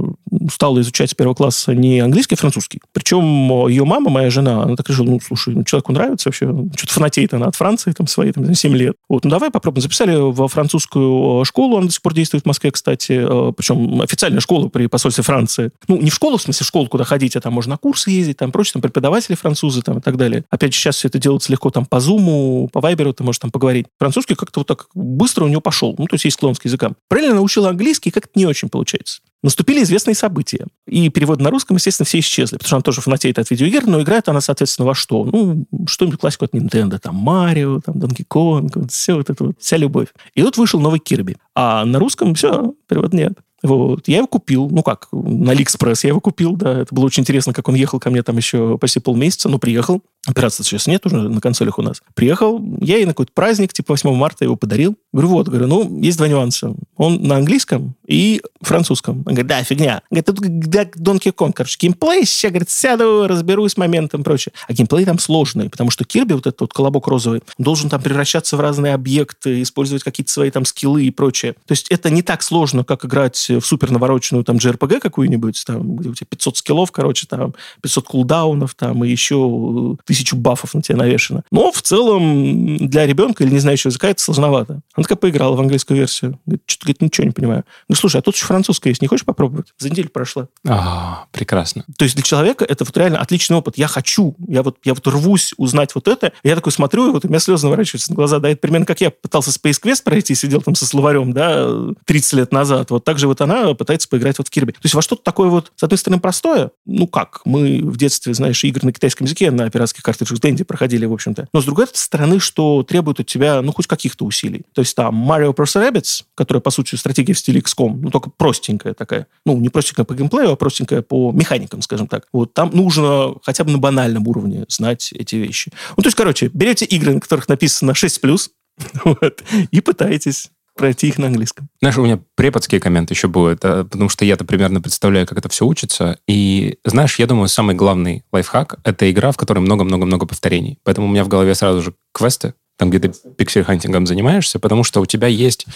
[0.50, 2.80] стала изучать с первого класса не английский, а французский.
[2.92, 3.24] Причем
[3.68, 7.32] ее мама, моя жена, она так решила, ну, слушай, ну, человеку нравится вообще, что-то фанатеет
[7.32, 8.96] она от Франции, там, свои, там, 7 лет.
[9.08, 9.82] Вот, ну, давай попробуем.
[9.82, 14.02] Записали во французскую э, школу, она до сих пор действует в Москве, кстати, э, причем
[14.02, 15.70] официальная школа при посольстве Франции.
[15.88, 18.10] Ну, не в школу, в смысле, в школу, куда ходить, а там можно на курсы
[18.10, 20.44] ездить, там прочее, там преподаватели французы, там, и так далее.
[20.50, 23.50] Опять же, сейчас все это делается легко, там, по Зуму, по Вайберу ты можешь там
[23.50, 23.86] поговорить.
[23.98, 25.94] Французский как-то вот так быстро у него пошел.
[25.98, 26.96] Ну, то есть есть склонность к языкам.
[27.08, 29.20] Правильно научил английский, как-то не очень получается.
[29.42, 30.66] Наступили известные события.
[30.86, 34.00] И перевод на русском, естественно, все исчезли, потому что она тоже фанатеет от видеоигр, но
[34.00, 35.24] играет она, соответственно, во что?
[35.24, 39.56] Ну, что-нибудь классику от Nintendo, там, Марио, там, Donkey Kong, вот, все вот это вот,
[39.60, 40.08] вся любовь.
[40.34, 41.36] И вот вышел новый Кирби.
[41.54, 43.34] А на русском все, перевод нет.
[43.64, 44.06] Вот.
[44.08, 46.82] Я его купил, ну как, на Алиэкспресс я его купил, да.
[46.82, 50.02] Это было очень интересно, как он ехал ко мне там еще почти полмесяца, ну, приехал.
[50.26, 52.02] Операции сейчас нет уже на консолях у нас.
[52.14, 54.96] Приехал, я ей на какой-то праздник, типа 8 марта его подарил.
[55.12, 56.74] Говорю, вот, говорю, ну, есть два нюанса.
[56.96, 59.18] Он на английском и французском.
[59.18, 60.02] Он говорит, да, фигня.
[60.10, 64.52] Говорит, тут да, Donkey Kong, короче, геймплей, сейчас, говорит, сяду, разберусь моментом и прочее.
[64.66, 68.56] А геймплей там сложный, потому что Кирби, вот этот вот колобок розовый, должен там превращаться
[68.56, 71.52] в разные объекты, использовать какие-то свои там скиллы и прочее.
[71.66, 75.96] То есть это не так сложно, как играть в супер навороченную там JRPG какую-нибудь, там,
[75.96, 80.82] где у тебя 500 скиллов, короче, там, 500 кулдаунов, там, и еще тысячу бафов на
[80.82, 81.42] тебя навешено.
[81.50, 84.80] Но в целом для ребенка или не знающего языка это сложновато.
[84.94, 86.38] Она такая поиграла в английскую версию.
[86.46, 87.64] Говорит, что-то говорит, ничего не понимаю.
[87.88, 89.72] Ну, слушай, а тут еще французская есть, не хочешь попробовать?
[89.78, 90.48] За неделю прошла.
[90.66, 91.84] А, прекрасно.
[91.96, 93.78] То есть для человека это вот реально отличный опыт.
[93.78, 96.32] Я хочу, я вот, я вот рвусь узнать вот это.
[96.42, 98.38] Я такой смотрю, и вот у меня слезы наворачиваются на глаза.
[98.38, 102.32] Да, это примерно как я пытался Space Quest пройти, сидел там со словарем, да, 30
[102.34, 102.90] лет назад.
[102.90, 104.72] Вот так же вот она пытается поиграть вот в Кирби.
[104.72, 106.70] То есть во что-то такое вот, с одной стороны, простое.
[106.86, 111.06] Ну как, мы в детстве, знаешь, игры на китайском языке на пиратских картриджах Дэнди проходили,
[111.06, 111.48] в общем-то.
[111.52, 114.64] Но с другой стороны, что требует от тебя, ну, хоть каких-то усилий.
[114.72, 115.74] То есть там Mario Bros.
[115.74, 119.26] Rabbids, которая, по сути, стратегия в стиле XCOM, ну, только простенькая такая.
[119.44, 122.26] Ну, не простенькая по геймплею, а простенькая по механикам, скажем так.
[122.32, 125.72] Вот там нужно хотя бы на банальном уровне знать эти вещи.
[125.96, 128.50] Ну, то есть, короче, берете игры, на которых написано 6+,
[129.04, 131.68] вот, и пытаетесь пройти их на английском.
[131.80, 135.48] Знаешь, у меня преподский коммент еще будет, а, потому что я-то примерно представляю, как это
[135.48, 136.18] все учится.
[136.26, 140.78] И, знаешь, я думаю, самый главный лайфхак— это игра, в которой много-много-много повторений.
[140.82, 145.00] Поэтому у меня в голове сразу же квесты, там, где ты пиксель-хантингом занимаешься, потому что
[145.00, 145.66] у тебя есть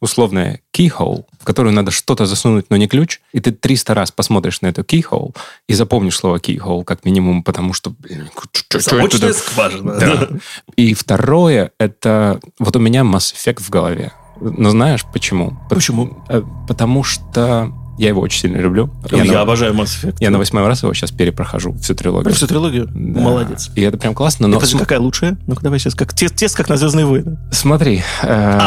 [0.00, 4.60] условная keyhole, в которую надо что-то засунуть, но не ключ, и ты 300 раз посмотришь
[4.60, 5.36] на эту keyhole
[5.68, 7.90] и запомнишь слово keyhole как минимум, потому что...
[7.90, 8.28] Блин,
[8.70, 9.98] Замочная скважина.
[9.98, 10.28] Да.
[10.76, 12.40] И второе, это...
[12.58, 14.12] Вот у меня Mass Effect в голове.
[14.40, 15.54] Но знаешь почему?
[15.68, 16.10] Почему?
[16.28, 18.90] Э, Потому что я его очень сильно люблю.
[19.10, 20.16] Я, на- обожаю Mass Effect.
[20.20, 22.32] я на восьмой раз его сейчас перепрохожу, всю трилогию.
[22.34, 22.86] Всю трилогию?
[22.86, 23.20] Да.
[23.20, 23.70] Молодец.
[23.74, 24.56] И это прям классно, но...
[24.56, 25.38] И подожди, какая лучшая?
[25.46, 25.94] Ну-ка, давай сейчас.
[25.94, 27.38] Как, тест, тест как на «Звездные войны».
[27.50, 28.58] Смотри, э,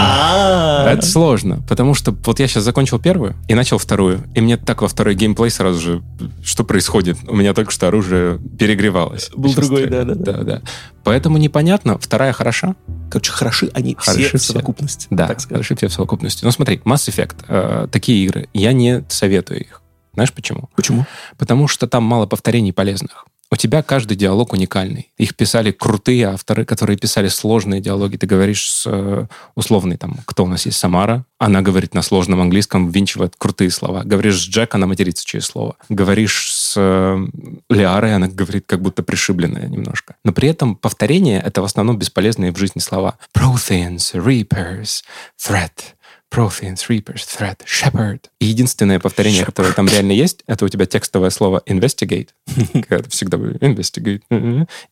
[0.88, 4.82] это сложно, потому что вот я сейчас закончил первую и начал вторую, и мне так
[4.82, 6.02] во второй геймплей сразу же,
[6.44, 7.18] что происходит?
[7.28, 9.30] У меня только что оружие перегревалось.
[9.36, 10.34] Был другой, да-да-да.
[10.34, 10.62] Да, да.
[11.04, 12.76] Поэтому непонятно, вторая хороша,
[13.10, 15.08] Короче, хороши они Хороши все в совокупности.
[15.10, 16.46] да, так хороши все в совокупности.
[16.46, 19.82] Но смотри, Mass Effect, э, такие игры, я не советую их.
[20.14, 20.70] Знаешь почему?
[20.76, 21.06] Почему?
[21.38, 23.26] Потому что там мало повторений полезных.
[23.54, 25.12] У тебя каждый диалог уникальный.
[25.18, 28.16] Их писали крутые авторы, которые писали сложные диалоги.
[28.16, 32.40] Ты говоришь с э, условной, там, кто у нас есть, Самара, она говорит на сложном
[32.40, 34.04] английском, ввинчивает крутые слова.
[34.06, 35.76] Говоришь с Джек, она матерится через слово.
[35.90, 37.28] Говоришь с э,
[37.70, 40.16] Лиарой, она говорит как будто пришибленная немножко.
[40.24, 43.18] Но при этом повторение— это в основном бесполезные в жизни слова.
[43.38, 45.04] Protheans, Reapers,
[45.38, 45.94] Threat.
[46.32, 48.30] Protheans, Reapers, Threat, Shepherd.
[48.40, 52.30] И единственное повторение, которое там реально есть, это у тебя текстовое слово investigate.
[52.74, 54.22] Когда ты всегда говоришь investigate.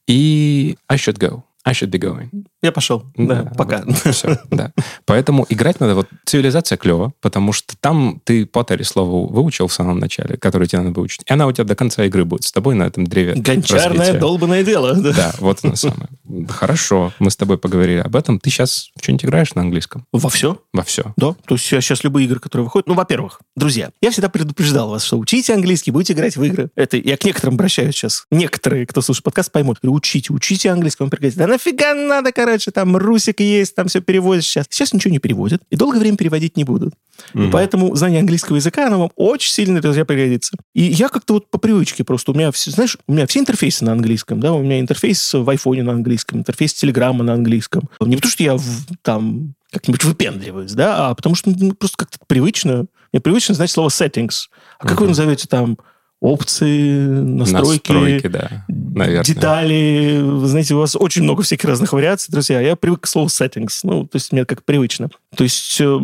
[0.08, 1.44] И I should go.
[1.70, 2.30] I should be going.
[2.64, 3.04] Я пошел.
[3.16, 3.84] Да, пока.
[4.12, 4.72] Все, да.
[5.06, 5.94] Поэтому играть надо...
[5.94, 10.82] Вот цивилизация клево, потому что там ты Поттере слово выучил в самом начале, которое тебе
[10.82, 11.22] надо выучить.
[11.30, 14.20] И она у тебя до конца игры будет с тобой на этом древе Гончарное развития.
[14.20, 14.96] долбанное дело.
[14.96, 15.14] да.
[15.20, 16.08] Да, вот оно самое.
[16.48, 18.40] Хорошо, мы с тобой поговорили об этом.
[18.40, 20.06] Ты сейчас что-нибудь играешь на английском?
[20.14, 20.62] Во все?
[20.72, 21.14] Во все.
[21.18, 22.88] Да, то есть сейчас любые игры, которые выходят...
[22.88, 26.70] Ну, во-первых, друзья, я всегда предупреждал вас, что учите английский, будете играть в игры.
[26.76, 28.24] Это я к некоторым обращаюсь сейчас.
[28.32, 29.80] Некоторые, кто слушает подкаст, поймут.
[29.84, 31.04] Учите, учите английский.
[31.04, 31.40] Он пригодится.
[31.40, 34.66] Да нафига надо, короче, там русик есть, там все переводят сейчас.
[34.70, 35.62] Сейчас ничего не переводят.
[35.70, 36.94] И долгое время переводить не будут.
[37.34, 37.52] И Мгм.
[37.52, 40.56] поэтому знание английского языка, оно вам очень сильно, друзья, пригодится.
[40.74, 43.84] И я как-то вот по привычке просто, у меня все, знаешь, у меня все интерфейсы
[43.84, 47.90] на английском, да, у меня интерфейс в айфоне на английском, интерфейс Телеграма на английском.
[48.00, 52.18] Не потому, что я в- там как-нибудь выпендриваюсь, да, а потому что ну, просто как-то
[52.26, 54.48] привычно, мне привычно знать слово settings.
[54.80, 55.78] А как вы назовете там
[56.22, 58.66] опции, настройки, Настройки, да.
[58.68, 59.24] Наверное.
[59.24, 60.20] детали.
[60.22, 62.60] Вы знаете, у вас очень много всяких разных вариаций, друзья.
[62.60, 63.80] Я привык к слову settings.
[63.84, 65.10] Ну, то есть мне как привычно.
[65.36, 66.00] То есть э,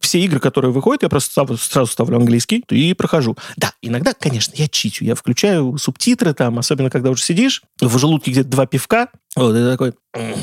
[0.00, 3.36] все игры, которые выходят, я просто сразу, сразу ставлю английский и прохожу.
[3.56, 5.04] Да, иногда, конечно, я читю.
[5.04, 9.62] Я включаю субтитры там, особенно когда уже сидишь, в желудке где-то два пивка, вот, и
[9.70, 10.34] такой, «М,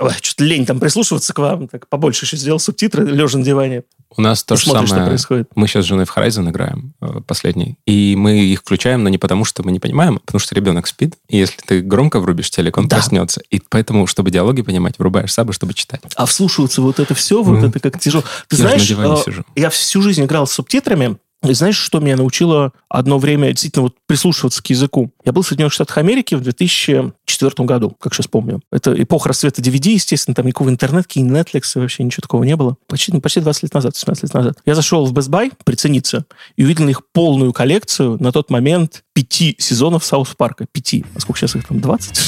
[0.00, 3.84] ой, что-то лень там прислушиваться к вам, так побольше еще сделал субтитры, лежа на диване,
[4.16, 5.10] У нас то же смотришь, что самое.
[5.10, 5.48] происходит.
[5.54, 7.76] Мы сейчас с женой в Horizon играем, э, последний.
[7.86, 10.86] И мы их включаем, но не потому, что мы не понимаем, а потому что ребенок
[10.88, 11.14] спит.
[11.28, 12.96] И если ты громко врубишь телек, он Да.
[12.96, 13.40] проснется.
[13.50, 16.00] И поэтому, чтобы диалоги понимать, врубаешь сабы, чтобы читать.
[16.16, 17.66] А вслушиваться вот это все, вот Мгм.
[17.68, 18.24] это как тяжело.
[18.48, 19.44] Ты Я знаешь, диване э, сижу.
[19.54, 23.94] я всю жизнь играл с субтитрами, и знаешь, что меня научило одно время действительно вот
[24.06, 25.10] прислушиваться к языку.
[25.24, 28.60] Я был в Соединенных Штатах Америки в 2004 году, как сейчас помню.
[28.70, 32.76] Это эпоха расцвета DVD, естественно, там никакого интернета, Netflix, вообще ничего такого не было.
[32.88, 34.58] Почти, почти 20 лет назад, 18 лет назад.
[34.66, 36.24] Я зашел в Best Buy прицениться
[36.56, 40.66] и увидел их полную коллекцию на тот момент пяти сезонов South Park а.
[40.72, 41.04] Пяти.
[41.14, 41.80] А сколько сейчас их там?
[41.80, 42.20] 20?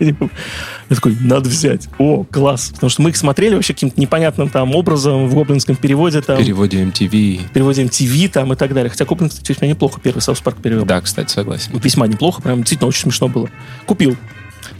[0.00, 0.14] Я
[0.96, 1.88] такой, надо взять.
[1.98, 2.70] О, класс.
[2.74, 6.20] Потому что мы их смотрели вообще каким-то непонятным там образом в гоблинском переводе.
[6.22, 7.48] Там, В переводе MTV.
[7.48, 8.90] в переводе MTV там и так далее.
[8.90, 10.84] Хотя Гоблин, кстати, у меня неплохо первый South Park перевел.
[10.84, 11.70] Да, кстати, согласен.
[11.78, 13.48] Весьма неплохо, прям действительно очень смешно было.
[13.86, 14.16] Купил.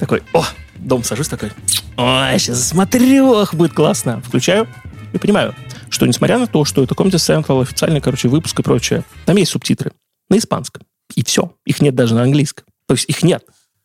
[0.01, 0.45] Такой, о,
[0.77, 1.53] дом сажусь такой,
[1.97, 4.21] ой, сейчас смотрю, ах, будет классно.
[4.27, 4.67] Включаю
[5.13, 5.55] и понимаю,
[5.89, 9.53] что несмотря на то, что это Comedy Central, официальный, короче, выпуск и прочее, там есть
[9.53, 9.93] субтитры
[10.29, 10.83] на испанском.
[11.15, 11.53] И все.
[11.65, 12.65] Их нет даже на английском.
[12.87, 13.45] То есть их нет.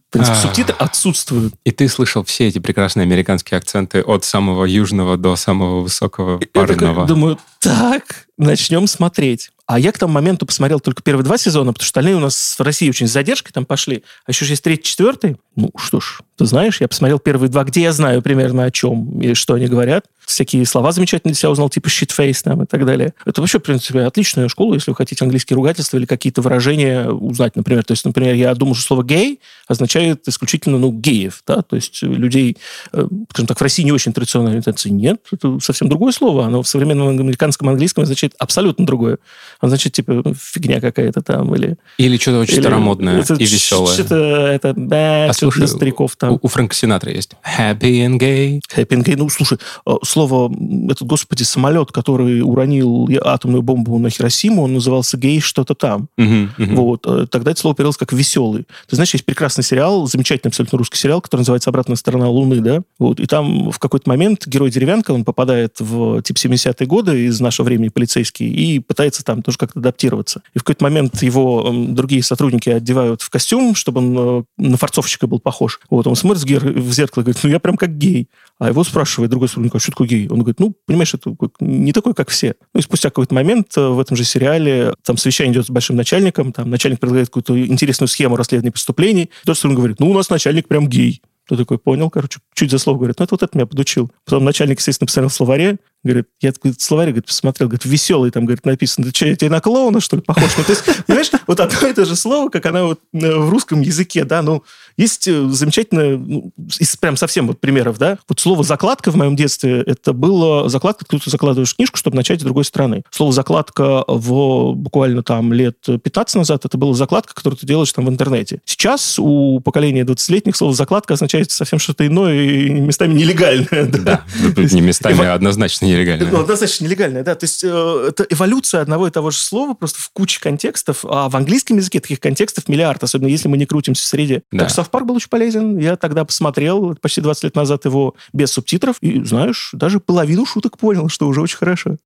[0.10, 0.42] В принципе, А.
[0.42, 1.54] субтитры отсутствуют.
[1.64, 6.48] И ты слышал все эти прекрасные американские акценты от самого южного до самого высокого Я
[6.48, 7.06] такой парного.
[7.06, 9.52] думаю, так, начнем смотреть.
[9.66, 12.56] А я к тому моменту посмотрел только первые два сезона, потому что остальные у нас
[12.60, 14.04] в России очень с задержкой там пошли.
[14.26, 15.38] А еще есть третий, четвертый.
[15.56, 19.22] Ну, что ж, ты знаешь, я посмотрел первые два, где я знаю примерно о чем
[19.22, 20.06] и что они говорят.
[20.26, 23.14] Всякие слова замечательные для себя узнал, типа shitface там и так далее.
[23.26, 27.56] Это вообще, в принципе, отличная школа, если вы хотите английские ругательства или какие-то выражения узнать,
[27.56, 27.84] например.
[27.84, 32.02] То есть, например, я думал, что слово «гей» означает исключительно, ну, геев, да, то есть
[32.02, 32.58] людей,
[32.94, 34.90] э, скажем так, в России не очень традиционной ориентации.
[34.90, 36.46] Нет, это совсем другое слово.
[36.46, 39.20] Оно в современном американском английском означает абсолютно другое.
[39.64, 41.78] Оно значит, типа, фигня какая-то там, или...
[41.98, 43.94] Или что-то очень или- старомодное это и веселое.
[43.94, 46.34] Что-то, это, да, А слушай, для стариков там.
[46.34, 48.60] У, у Фрэнка Синатра есть happy and gay.
[48.76, 49.16] Happy and gay.
[49.16, 49.58] Ну, слушай,
[49.88, 50.54] э, слово,
[50.92, 56.10] этот, господи, самолет, который уронил атомную бомбу на Хиросиму, он назывался гей что-то там.
[56.18, 56.76] Мгм, мгм.
[56.76, 57.06] Вот.
[57.08, 58.66] э, Тогда это слово перевелось как веселый.
[58.90, 62.82] Ты знаешь, есть прекрасный сериал, замечательный абсолютно русский сериал, который называется «Обратная сторона Луны», да?
[63.00, 63.22] Вот.
[63.22, 67.66] И там в какой-то момент герой Деревянка, он попадает в типа 70-е годы из нашего
[67.68, 70.42] времени полицейский и пытается там тоже как-то адаптироваться.
[70.54, 75.28] И в какой-то момент его другие сотрудники одевают в костюм, чтобы он э, на форцовщика
[75.28, 75.80] был похож.
[75.90, 78.30] Вот он смотрит в зеркало и говорит, ну я прям как гей.
[78.60, 80.28] А его спрашивает другой сотрудник, а что такое гей?
[80.30, 82.56] Он говорит, ну, понимаешь, это не такой, как все.
[82.74, 85.96] Ну и спустя какой-то момент э, в этом же сериале там совещание идет с большим
[85.96, 89.30] начальником, там начальник предлагает какую-то интересную схему расследования преступлений.
[89.46, 91.22] Тот сотрудник говорит, ну, у нас начальник прям гей.
[91.46, 94.10] Кто такой понял, короче, чуть за слово говорит, ну, это вот это меня подучил.
[94.24, 98.46] Потом начальник, естественно, посмотрел в словаре, говорит, я такой словарь, говорит, посмотрел, говорит, веселый, там,
[98.46, 100.52] говорит, написано, ты что, я тебе на клоуна, что ли, похож?
[100.58, 103.50] Ну, то есть, понимаешь, вот одно и то же слово, как оно вот э, в
[103.50, 104.64] русском языке, да, ну,
[104.98, 109.36] есть э, замечательное, ну, из прям совсем вот примеров, да, вот слово «закладка» в моем
[109.36, 113.04] детстве, это было закладка, ты закладываешь книжку, чтобы начать с другой стороны.
[113.10, 118.06] Слово «закладка» в буквально там лет 15 назад, это была закладка, которую ты делаешь там
[118.06, 118.62] в интернете.
[118.66, 123.92] Сейчас у поколения 20-летних слово «закладка» означает совсем что-то иное и местами нелегальное.
[124.04, 124.24] Да.
[124.56, 126.30] Да, не местами, а однозначно нелегально.
[126.32, 127.36] Ну, однозначно нелегальное, да.
[127.36, 131.06] То есть э, это эволюция одного и того же слова просто в куче контекстов.
[131.08, 134.44] А в английском языке таких контекстов миллиард, особенно если мы не крутимся в среде.
[134.52, 134.60] Да.
[134.66, 135.78] Так что Park был очень полезен.
[135.78, 138.98] Я тогда посмотрел почти 20 лет назад его без субтитров.
[139.02, 141.98] И, знаешь, даже половину шуток понял, что уже очень хорошо.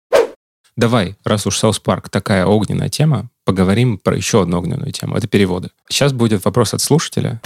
[0.78, 5.16] Давай, раз уж South Park такая огненная тема, поговорим про еще одну огненную тему.
[5.18, 5.72] Это переводы.
[5.90, 7.42] Сейчас будет вопрос от слушателя.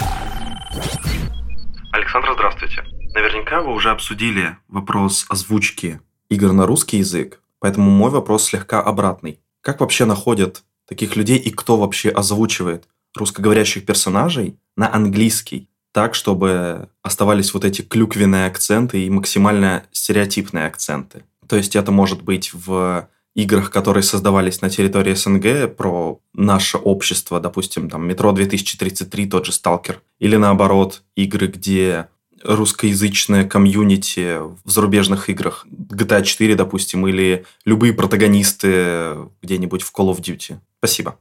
[1.92, 2.82] Александр, здравствуйте.
[3.14, 6.00] Наверняка вы уже обсудили вопрос озвучки
[6.32, 9.38] игр на русский язык, поэтому мой вопрос слегка обратный.
[9.60, 16.88] Как вообще находят таких людей и кто вообще озвучивает русскоговорящих персонажей на английский, так, чтобы
[17.02, 21.24] оставались вот эти клюквенные акценты и максимально стереотипные акценты?
[21.46, 27.40] То есть это может быть в играх, которые создавались на территории СНГ, про наше общество,
[27.40, 32.08] допустим, там «Метро 2033», тот же «Сталкер», или наоборот, игры, где
[32.44, 40.20] русскоязычное комьюнити в зарубежных играх, GTA 4, допустим, или любые протагонисты где-нибудь в Call of
[40.20, 40.58] Duty.
[40.78, 41.16] Спасибо.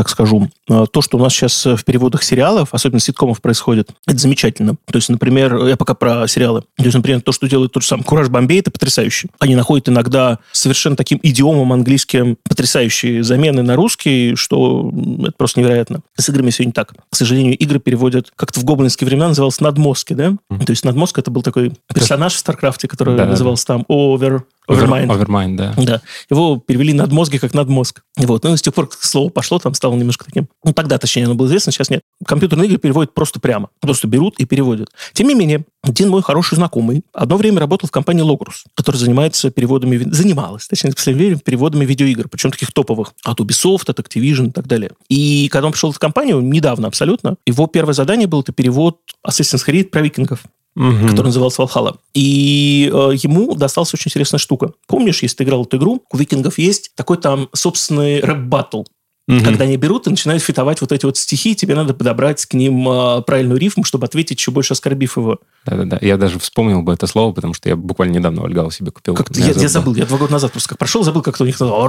[0.00, 4.16] Так скажу, э, то, что у нас сейчас в переводах сериалов, особенно ситкомов, происходит, это
[4.16, 4.76] замечательно.
[4.86, 6.62] То есть, например, я пока про сериалы.
[6.78, 9.28] То есть, например, то, что делает тот же самый Кураж Бомбей, это потрясающе.
[9.40, 14.90] Они находят иногда совершенно таким идиомом английским потрясающие замены на русский, что
[15.20, 16.00] это просто невероятно.
[16.16, 16.94] С играми сегодня так.
[16.94, 20.30] К сожалению, игры переводят, как-то в гоблинские времена назывался надмозги, да?
[20.48, 23.26] То есть надмозг это был такой персонаж в StarCraft е, который да.
[23.26, 24.44] назывался там Over...
[24.70, 25.06] Overmind.
[25.06, 25.74] Overmind, да.
[25.76, 26.02] Да.
[26.30, 28.02] Его перевели надмозги как надмозг.
[28.16, 28.44] Вот.
[28.44, 30.48] Ну, и с тех пор, как слово пошло, там стало немножко таким...
[30.64, 32.02] Ну, тогда, точнее, оно было известно, сейчас нет.
[32.24, 33.70] Компьютерные игры переводят просто прямо.
[33.80, 34.88] Просто берут и переводят.
[35.12, 39.50] Тем не менее, один мой хороший знакомый одно время работал в компании Logos, которая занимается
[39.50, 39.98] переводами...
[40.10, 43.12] Занималась, точнее, в последнее время, переводами видеоигр, причем таких топовых.
[43.24, 44.90] От Ubisoft, от Activision и так далее.
[45.08, 49.66] И когда он пришел в компанию, недавно абсолютно, его первое задание было это перевод Assassin's
[49.66, 50.42] Creed про викингов
[50.76, 51.08] Мгм.
[51.08, 51.96] который назывался Valhalla.
[52.14, 54.72] И э, ему досталась очень интересная штука.
[54.86, 58.82] Помнишь, если ты играл эту игру, у викингов есть такой там собственный рэп-баттл.
[59.30, 59.44] Мгм.
[59.44, 62.88] Когда они берут и начинают фитовать вот эти вот стихи, тебе надо подобрать к ним
[62.88, 65.38] а, правильную рифму, чтобы ответить, еще больше оскорбив его.
[65.66, 65.98] Да-да-да.
[66.00, 69.14] Я даже вспомнил бы это слово, потому что я буквально недавно Вальгаллу себе купил.
[69.14, 71.60] Как-то Я я, забыл, я два года назад просто как прошел, забыл, как-то у них
[71.60, 71.82] называл.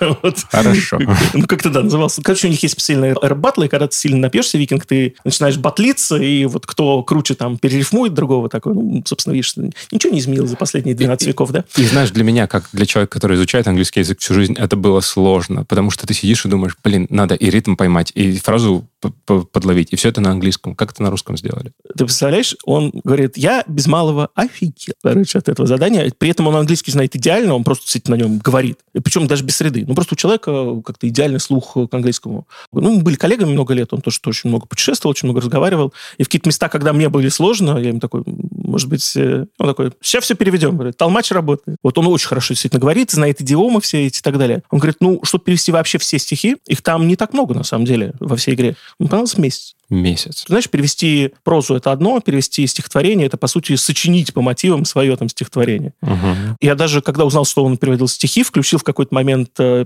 [0.22, 0.38] Вот.
[0.50, 0.98] Хорошо.
[1.34, 2.22] Ну, как-то да, назывался.
[2.22, 6.16] Короче, у них есть специальные рэп-баттлы, и когда ты сильно напьешься, викинг, ты начинаешь батлиться,
[6.16, 9.54] и вот кто круче там перерифмует другого, такой, ну, собственно, видишь,
[9.90, 11.64] ничего не изменилось за последние 12 веков, да?
[11.76, 15.00] И знаешь, для меня, как для человека, который изучает английский язык всю жизнь, это было
[15.00, 18.88] сложно, потому что ты сидишь и думаешь, блин, надо и ритм поймать, и фразу
[19.26, 20.74] подловить, и все это на английском.
[20.74, 21.72] Как это на русском сделали?
[21.96, 26.12] Ты представляешь, он говорит, я без малого офигел, короче, от этого задания.
[26.16, 28.78] При этом он английский знает идеально, он просто действительно на нем говорит.
[28.92, 29.84] Причем даже без среды.
[29.86, 32.46] Ну, просто у человека как-то идеальный слух к английскому.
[32.72, 35.92] Ну, мы были коллегами много лет, он тоже очень много путешествовал, очень много разговаривал.
[36.18, 39.66] И в какие-то места, когда мне были сложно, я ему такой, может быть, э, он
[39.66, 40.76] такой, сейчас все переведем.
[40.76, 41.78] Говорит, толмач работает.
[41.82, 44.62] Вот он очень хорошо действительно говорит, знает идиомы все эти и так далее.
[44.70, 47.84] Он говорит, ну, чтобы перевести вообще все стихи, их там не так много, на самом
[47.84, 48.76] деле, во всей игре.
[48.98, 49.74] Мне понравился месяц.
[49.88, 50.44] Месяц.
[50.44, 55.14] Ты знаешь, перевести прозу– это одно, перевести стихотворение– это, по сути, сочинить по мотивам свое
[55.16, 55.92] там стихотворение.
[56.00, 56.56] Мгм.
[56.62, 59.84] Я даже, когда узнал, что он переводил стихи, включил в какой-то момент э,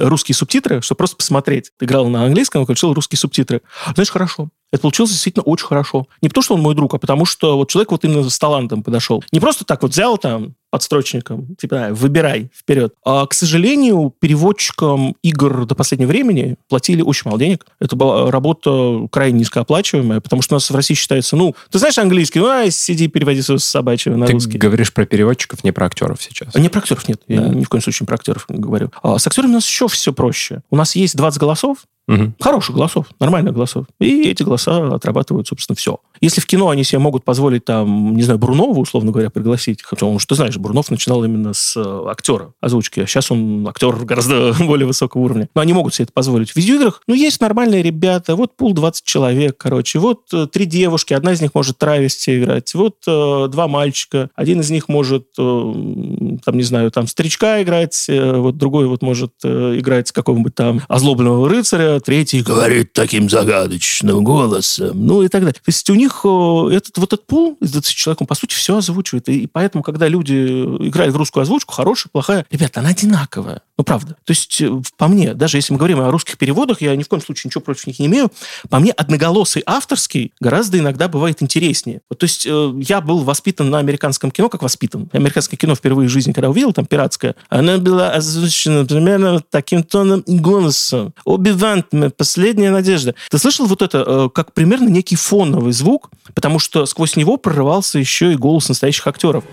[0.00, 1.70] русские субтитры, чтобы просто посмотреть.
[1.80, 3.62] Играл на английском, включил русские субтитры.
[3.94, 4.48] Знаешь, хорошо.
[4.72, 6.08] Это получилось действительно очень хорошо.
[6.20, 8.82] Не потому, что он мой друг, а потому, что вот человек вот именно с талантом
[8.82, 9.24] подошел.
[9.32, 12.94] Не просто так вот взял там подстрочником, типа, «А, выбирай вперед.
[13.04, 17.66] А, к сожалению, переводчикам игр до последнего времени платили очень мало денег.
[17.80, 21.98] Это была работа крайне низкооплачиваемая, потому что у нас в России считается, ну, ты знаешь
[21.98, 24.58] английский, ну, ай, сиди, переводи с собачьего на Ты русский.
[24.58, 26.54] говоришь про переводчиков, не про актеров сейчас.
[26.54, 27.22] А Не про актеров нет.
[27.28, 27.48] Я Да.
[27.48, 28.90] ни в коем случае не про актеров говорю.
[29.02, 30.62] А с актерами у нас еще все проще.
[30.70, 32.34] У нас есть 20 голосов, Мгм.
[32.40, 33.84] хороших голосов, нормальных голосов.
[34.00, 36.00] И эти голоса отрабатывают, собственно, все.
[36.22, 40.06] Если в кино они себе могут позволить, там, не знаю, Брунова, условно говоря, пригласить, хотя
[40.06, 43.94] он, что ты знаешь, Брунов начинал именно с э, актера озвучки, а сейчас он актер
[44.04, 45.48] гораздо более высокого уровня.
[45.54, 46.50] Но они могут себе это позволить.
[46.50, 51.14] В видеоиграх, ну, есть нормальные ребята, вот пул 20 человек, короче, вот э, три девушки,
[51.14, 56.40] одна из них может травести играть, вот э, два мальчика, один из них может, там,
[56.56, 62.42] не знаю, там, старичка играть, вот другой вот может играть какого-нибудь там озлобленного рыцаря, третий
[62.42, 65.54] говорит таким загадочным голосом, ну и так далее.
[65.54, 68.76] То есть у них этот вот этот пул из 20 человек, он, по сути, все
[68.76, 69.28] озвучивает.
[69.28, 73.62] И поэтому, когда люди играют в русскую озвучку, хорошая, плохая, ребята, она одинаковая.
[73.76, 74.16] Ну, правда.
[74.24, 77.08] То есть, э, по мне, даже если мы говорим о русских переводах, я ни в
[77.08, 78.30] коем случае ничего против них не имею,
[78.68, 82.00] по мне, одноголосый авторский гораздо иногда бывает интереснее.
[82.10, 85.08] Вот, то есть, э, я был воспитан на американском кино, как воспитан.
[85.12, 90.20] Американское кино впервые в жизни, когда увидел, там, пиратское, оно было озвучено примерно таким тоном
[90.20, 91.14] и голосом.
[91.24, 91.84] Оби-Ван,
[92.16, 93.14] последняя надежда.
[93.30, 97.98] Ты слышал вот это, э, как примерно некий фоновый звук, потому что сквозь него прорывался
[97.98, 99.44] еще и голос настоящих актеров.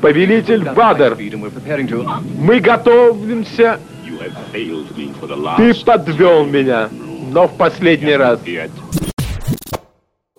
[0.00, 1.16] Повелитель Бадер,
[2.38, 3.80] мы готовимся.
[5.56, 6.88] Ты подвел меня,
[7.32, 8.38] но в последний раз.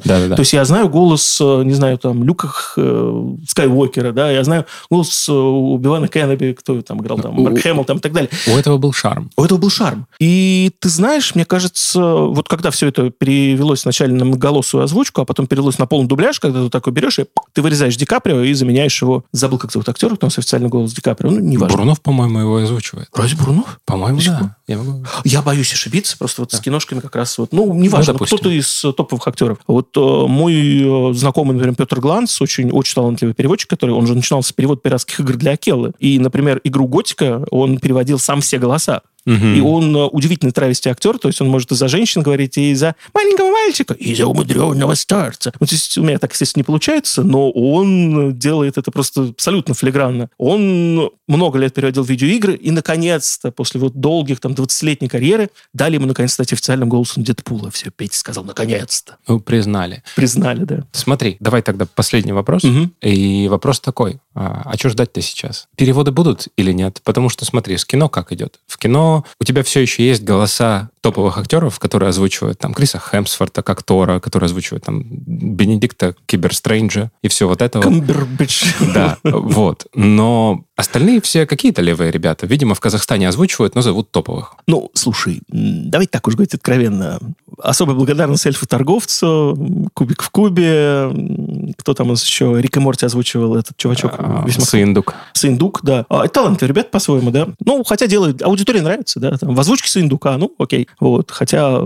[0.05, 0.35] Да-да-да.
[0.35, 4.65] То есть я знаю голос, э, не знаю, там, Люка э, Скайуокера, да, я знаю
[4.89, 8.29] голос э, Убивана Кеннеби, кто там играл, там, Марк Хэмилл, там, и так далее.
[8.47, 9.29] У этого был шарм.
[9.35, 10.07] У этого был шарм.
[10.19, 15.25] И ты знаешь, мне кажется, вот когда все это перевелось вначале на многоголосую озвучку, а
[15.25, 18.53] потом перевелось на полный дубляж, когда ты такой берешь и ты вырезаешь Ди Каприо и
[18.53, 19.23] заменяешь его...
[19.31, 21.31] Забыл, как зовут актера, кто у нас официальный голос Ди Каприо.
[21.31, 21.77] Ну, неважно.
[21.77, 23.09] Брунов, по-моему, его озвучивает.
[23.13, 23.79] Разве Брунов?
[23.85, 24.55] По-моему, да.
[24.67, 25.05] Я могу...
[25.23, 28.85] Я боюсь ошибиться, просто вот с киношками как раз вот, ну, неважно, Ну, кто-то из
[28.85, 29.57] э, топовых актеров.
[29.67, 34.15] Вот э, мой э, знакомый, например, Петр Гланс, очень, очень талантливый переводчик, который, он же
[34.15, 35.93] начинал с перевода пиратских игр для Акеллы.
[35.99, 39.01] И, например, игру Готика он переводил сам все голоса.
[39.25, 39.55] Мгм.
[39.55, 42.73] И он э, удивительный травести актер, то есть он может и за женщин говорить, и
[42.73, 45.53] за маленького мальчика, и за умудренного старца.
[45.59, 49.73] Ну, то есть у меня так, естественно, не получается, но он делает это просто абсолютно
[49.73, 50.29] филигранно.
[50.37, 56.05] Он много лет переводил видеоигры, и, наконец-то, после вот долгих там 20-летней карьеры, дали ему,
[56.05, 57.71] наконец-то, стать официальным голосом Дедпула.
[57.71, 59.17] Все, Петя сказал, наконец-то.
[59.27, 60.03] Ну, признали.
[60.15, 60.83] Признали, да.
[60.91, 62.63] Смотри, давай тогда последний вопрос.
[62.63, 62.93] Мгм.
[63.01, 64.19] И вопрос такой.
[64.33, 65.67] А, а что ждать-то сейчас?
[65.75, 67.01] Переводы будут или нет?
[67.03, 68.59] Потому что, смотри, с кино как идет?
[68.67, 73.63] В кино у тебя все еще есть голоса топовых актеров, которые озвучивают там Криса Хемсворта
[73.63, 77.85] как Тора, которые озвучивают там Бенедикта Киберстрейнджа и все вот это вот.
[77.85, 78.65] Камбербэтч.
[78.93, 79.87] Да, вот.
[79.95, 82.45] Но остальные все какие-то левые ребята.
[82.45, 84.55] Видимо, в Казахстане озвучивают, но зовут топовых.
[84.67, 87.19] Ну, слушай, м, давайте так уж говорить откровенно.
[87.61, 93.55] особая благодарность эльфу-торговцу, Кубик в кубе, кто там у нас еще, Рик и Морти озвучивал
[93.55, 94.20] этот чувачок.
[94.23, 95.15] А, весьма Сындук.
[95.33, 96.05] Сындук, да.
[96.09, 97.47] А, таланты ребят по-своему, да.
[97.65, 99.37] Ну, хотя делают, аудитории нравится, да.
[99.37, 100.87] Там, в озвучке Сындука, ну, окей.
[100.99, 101.31] Вот.
[101.31, 101.81] Хотя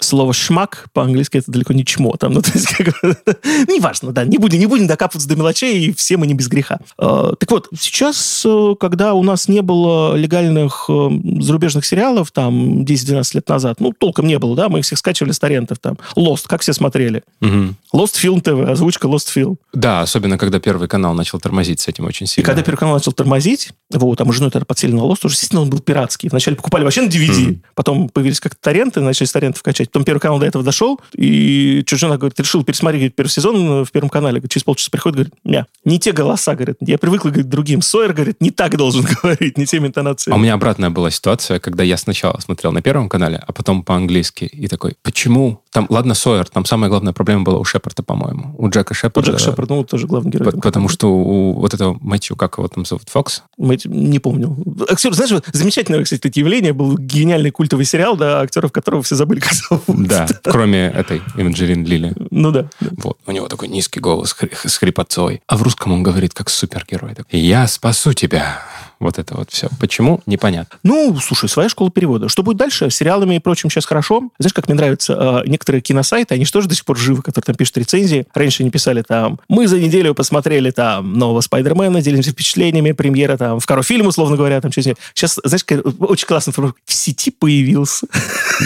[0.00, 2.16] слово «шмак» по-английски это далеко не чмо.
[2.16, 4.24] Там, ну, то есть, как бы, ну, неважно, да.
[4.24, 6.78] Не будем, не будем докапываться до мелочей, и все мы не без греха.
[6.98, 11.10] А, так вот, сейчас, э, когда у нас не было легальных э,
[11.40, 15.32] зарубежных сериалов, там, 10-12 лет назад, ну, толком не было, да, мы их всех скачивали
[15.32, 15.98] с торрентов, там.
[16.16, 17.22] Lost, как все смотрели?
[17.40, 17.76] Мгм.
[17.94, 19.56] Lost Film TV, озвучка Lost Film.
[19.72, 22.46] Да, особенно когда Первый канал начал тормозить с этим очень И сильно.
[22.46, 25.70] когда Первый канал начал тормозить, мы с женой тогда подсели на Lost, уже, естественно, он
[25.70, 26.28] был пиратский.
[26.28, 27.62] Вначале покупали вообще на DVD, Мгм.
[27.74, 29.90] потом появились как-то торренты, начали с торрентов качать.
[29.90, 33.90] Потом Первый канал до этого дошел, и жена говорит, решил пересмотреть говорит, первый сезон в
[33.92, 34.36] Первом канале.
[34.36, 37.82] Говорит, через полчаса приходит, говорит, не, не те голоса, говорит, я привыкла, говорит, к другим.
[37.82, 40.34] Сойер, говорит, не так должен говорить, не теми интонациями.
[40.34, 43.82] А у меня обратная была ситуация, когда я сначала смотрел на Первом канале, а потом
[43.82, 44.44] по-английски.
[44.44, 45.62] И такой, почему?
[45.70, 48.54] Там, ладно, Сойер, там самая главная проблема была у Шепарда, по-моему.
[48.58, 49.30] У Джека Шепарда.
[49.32, 50.52] Джек Шепард, ну, тоже главный герой.
[50.60, 53.42] Потому что у вот этого Мэтью, как его там зовут, Фокс?
[53.58, 54.56] Эти- не помню.
[54.88, 56.72] Актер, знаешь, вот замечательное, кстати, это явление.
[56.72, 60.06] Был гениальный культовый сериал, да, актеров которого все забыли, как зовут.
[60.06, 62.14] Да, кроме этой Имаджерин Лили.
[62.30, 62.68] Ну да.
[62.80, 64.34] Вот, у него такой низкий голос
[64.64, 65.42] с хрипотцой.
[65.46, 67.14] А в русском он говорит как супергерой.
[67.30, 68.60] Я спасу тебя.
[69.02, 69.68] Вот это вот все.
[69.80, 70.20] Почему?
[70.26, 70.78] Непонятно.
[70.84, 72.28] Ну, слушай, своя школа перевода.
[72.28, 72.88] Что будет дальше?
[72.88, 74.30] С сериалами и прочим сейчас хорошо.
[74.38, 77.46] Знаешь, как мне нравятся э, некоторые киносайты, они же тоже до сих пор живы, которые
[77.46, 78.26] там пишут рецензии.
[78.32, 83.58] Раньше они писали там, мы за неделю посмотрели там нового Спайдермена, делимся впечатлениями, премьера там
[83.58, 84.94] в Кару фильм, условно говоря, там через...
[85.14, 85.64] Сейчас, знаешь,
[85.98, 88.06] очень классно в сети появился.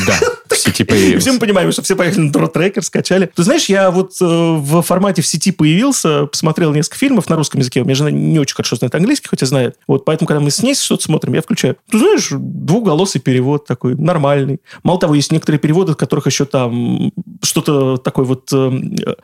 [0.07, 0.18] Да,
[0.55, 1.32] в сети И все появился.
[1.32, 3.30] мы понимаем, что все поехали на Трот Трекер, скачали.
[3.34, 7.61] Ты знаешь, я вот э, в формате в сети появился, посмотрел несколько фильмов на русском
[7.61, 7.80] языке.
[7.80, 9.76] У меня жена не очень хорошо знает английский, хоть и знает.
[9.86, 11.76] Вот, поэтому, когда мы с ней что-то смотрим, я включаю.
[11.90, 14.61] Ты знаешь, двухголосый перевод такой, нормальный.
[14.82, 17.12] Мало того, есть некоторые переводы, в которых еще там
[17.43, 18.70] что-то такое вот, э,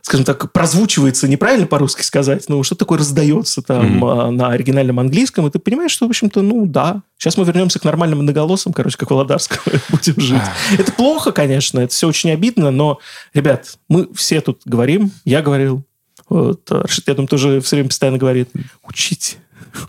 [0.03, 5.47] скажем так, прозвучивается, неправильно по-русски сказать, ну, что такое раздается там а, на оригинальном английском,
[5.47, 7.03] и ты понимаешь, что, в общем-то, ну, да.
[7.19, 9.61] Сейчас мы вернемся к нормальным многоголосам, короче, как Володарского,
[9.91, 10.43] будем жить.
[10.79, 12.99] Это плохо, конечно, это все очень обидно, но,
[13.35, 15.85] ребят, мы все тут говорим, я говорил,
[16.29, 18.51] вот, а Рашид, я думаю, тоже все время постоянно говорит,
[18.87, 19.37] учите,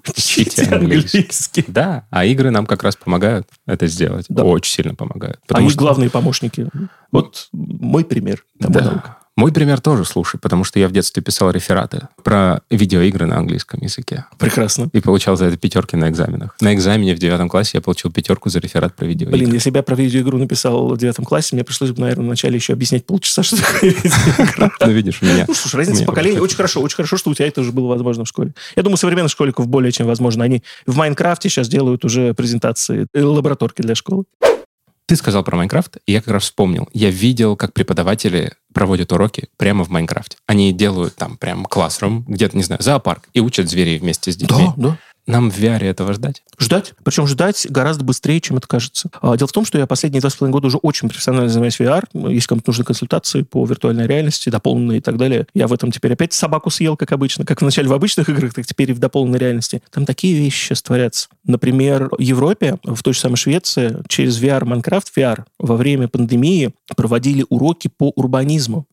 [0.08, 1.20] Учите английский.
[1.20, 1.66] английский.
[1.68, 4.26] Да, а игры нам как раз помогают это сделать.
[4.30, 4.44] Да.
[4.44, 5.40] Очень сильно помогают.
[5.48, 6.68] Потому Они что- главные помощники.
[7.12, 8.44] Вот мой пример.
[8.60, 8.82] тому Да.
[8.82, 9.18] наука.
[9.36, 13.80] Мой пример тоже слушай, потому что я в детстве писал рефераты про видеоигры на английском
[13.82, 14.26] языке.
[14.38, 14.90] Прекрасно.
[14.94, 16.56] И получал за это пятерки на экзаменах.
[16.62, 19.40] На экзамене в девятом классе я получил пятерку за реферат про видеоигры.
[19.40, 22.56] Блин, если бы я про видеоигру написал в девятом классе, мне пришлось бы, наверное, вначале
[22.56, 24.72] еще объяснять полчаса, что такое видеоигра.
[24.84, 25.46] Ну, видишь, у меня...
[25.48, 26.82] Ну, слушай, разница поколений очень хорошо.
[26.82, 28.54] Очень хорошо, что у тебя это уже было возможно в школе.
[28.76, 30.44] Я думаю, современных школьников более чем возможно.
[30.44, 34.26] Они в Майнкрафте сейчас делают уже презентации, э, лабораторки для школы.
[35.06, 36.90] Ты сказал про Майнкрафт, и я как раз вспомнил.
[36.94, 40.38] Я видел, как преподаватели проводят уроки прямо в Майнкрафте.
[40.48, 44.70] Они делают там прям классрум, где-то, не знаю, зоопарк, и учат зверей вместе с детьми.
[44.78, 44.98] да.
[45.26, 46.44] Нам в VR этого ждать?
[46.60, 46.94] Ждать.
[47.04, 49.10] Причем ждать гораздо быстрее, чем это кажется.
[49.22, 51.80] А, Дело в том, что я последние два с половиной года уже очень профессионально занимаюсь
[51.80, 52.04] VR.
[52.30, 55.48] Если кому-то нужны консультации по виртуальной реальности, дополненные и так далее.
[55.54, 57.46] Я в этом теперь опять собаку съел, как обычно.
[57.46, 59.82] Как вначале в обычных играх, так теперь и в дополненной реальности.
[59.92, 61.30] Там такие вещи сейчас творятся.
[61.46, 66.74] Например, в Европе, в той же самой Швеции, через VR, Minecraft VR во время пандемии
[66.96, 68.86] проводили уроки по урбанизму.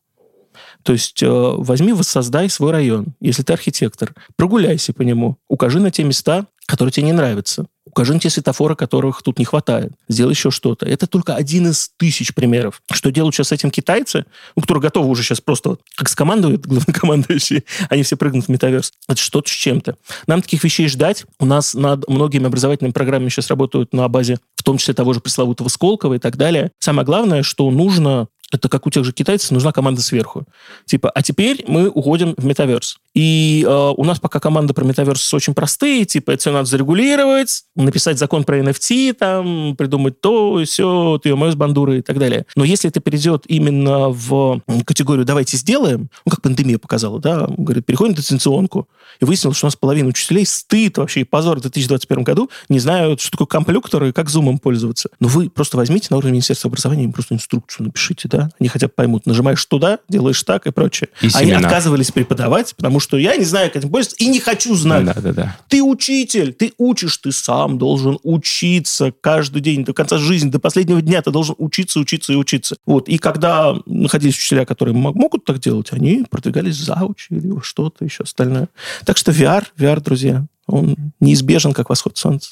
[0.83, 3.07] То есть э, возьми, воссоздай свой район.
[3.19, 7.65] Если ты архитектор, прогуляйся по нему, укажи на те места, которые тебе не нравятся.
[7.85, 9.91] Укажи на те светофоры, которых тут не хватает.
[10.07, 10.85] Сделай еще что-то.
[10.85, 12.81] Это только один из тысяч примеров.
[12.89, 17.65] Что делают сейчас с этим китайцы, ну, которые готовы уже сейчас просто, как скомандуют главнокомандующие,
[17.89, 18.93] они все прыгнут в метаверс.
[19.09, 19.97] Это что-то с чем-то.
[20.27, 21.25] Нам таких вещей ждать.
[21.39, 25.19] У нас над многими образовательными программами сейчас работают на базе, в том числе того же
[25.19, 26.71] пресловутого Сколково и так далее.
[26.79, 30.45] Самое главное, что нужно это как у тех же китайцев, нужна команда сверху.
[30.85, 32.97] Типа, а теперь мы уходим в метаверс.
[33.13, 37.63] И э, у нас пока команда про метаверс очень простые, типа, это все надо зарегулировать,
[37.75, 42.45] написать закон про NFT, там, придумать то, все, ты с бандурой и так далее.
[42.55, 47.85] Но если это перейдет именно в категорию «давайте сделаем», ну, как пандемия показала, да, говорит,
[47.85, 48.87] переходим в дистанционку,
[49.19, 52.79] и выяснилось, что у нас половина учителей стыд вообще и позор в 2021 году не
[52.79, 55.09] знают, что такое комплюктор и как зумом пользоваться.
[55.19, 58.87] Но вы просто возьмите на уровне Министерства образования им просто инструкцию напишите, да, они хотя
[58.87, 59.25] бы поймут.
[59.25, 61.09] Нажимаешь туда, делаешь так и прочее.
[61.21, 61.67] И Они семена.
[61.67, 65.05] отказывались преподавать, потому что я не знаю, как этим пользоваться, и не хочу знать.
[65.05, 65.57] Да, да, да.
[65.67, 71.01] Ты учитель, ты учишь, ты сам должен учиться каждый день, до конца жизни, до последнего
[71.01, 72.77] дня ты должен учиться, учиться и учиться.
[72.85, 73.09] Вот.
[73.09, 78.23] И когда находились учителя, которые мо- могут так делать, они продвигались заучи или что-то еще
[78.23, 78.69] остальное.
[79.05, 82.51] Так что VR, VR, друзья, он неизбежен, как восход солнца.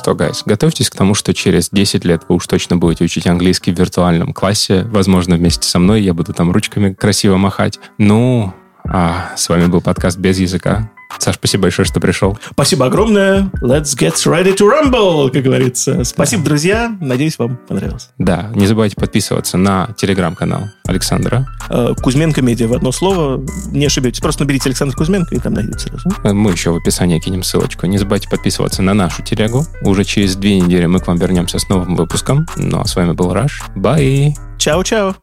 [0.00, 3.70] Что, гайс, готовьтесь к тому, что через 10 лет вы уж точно будете учить английский
[3.72, 4.86] в виртуальном классе.
[4.90, 7.78] Возможно, вместе со мной я буду там ручками красиво махать.
[7.98, 10.90] Ну, а с вами был подкаст «Без языка».
[11.18, 12.38] Саш, спасибо большое, что пришел.
[12.52, 13.50] Спасибо огромное.
[13.60, 16.04] Let's get ready to rumble, как говорится.
[16.04, 16.96] Спасибо, друзья.
[17.00, 18.10] Надеюсь, вам понравилось.
[18.18, 21.46] Да, не забывайте подписываться на телеграм-канал Александра.
[21.68, 23.44] Э, Кузьменко медиа в одно слово.
[23.70, 24.20] Не ошибетесь.
[24.20, 26.10] Просто наберите Александр Кузьменко, и там найдете сразу.
[26.24, 27.86] Мы еще в описании кинем ссылочку.
[27.86, 29.64] Не забывайте подписываться на нашу телегу.
[29.82, 32.46] Уже через две недели мы к вам вернемся с новым выпуском.
[32.56, 33.62] Ну а с вами был Раш.
[33.74, 34.36] Бай!
[34.58, 35.16] Чао-чао.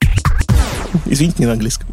[1.06, 1.88] Извините, не на английском.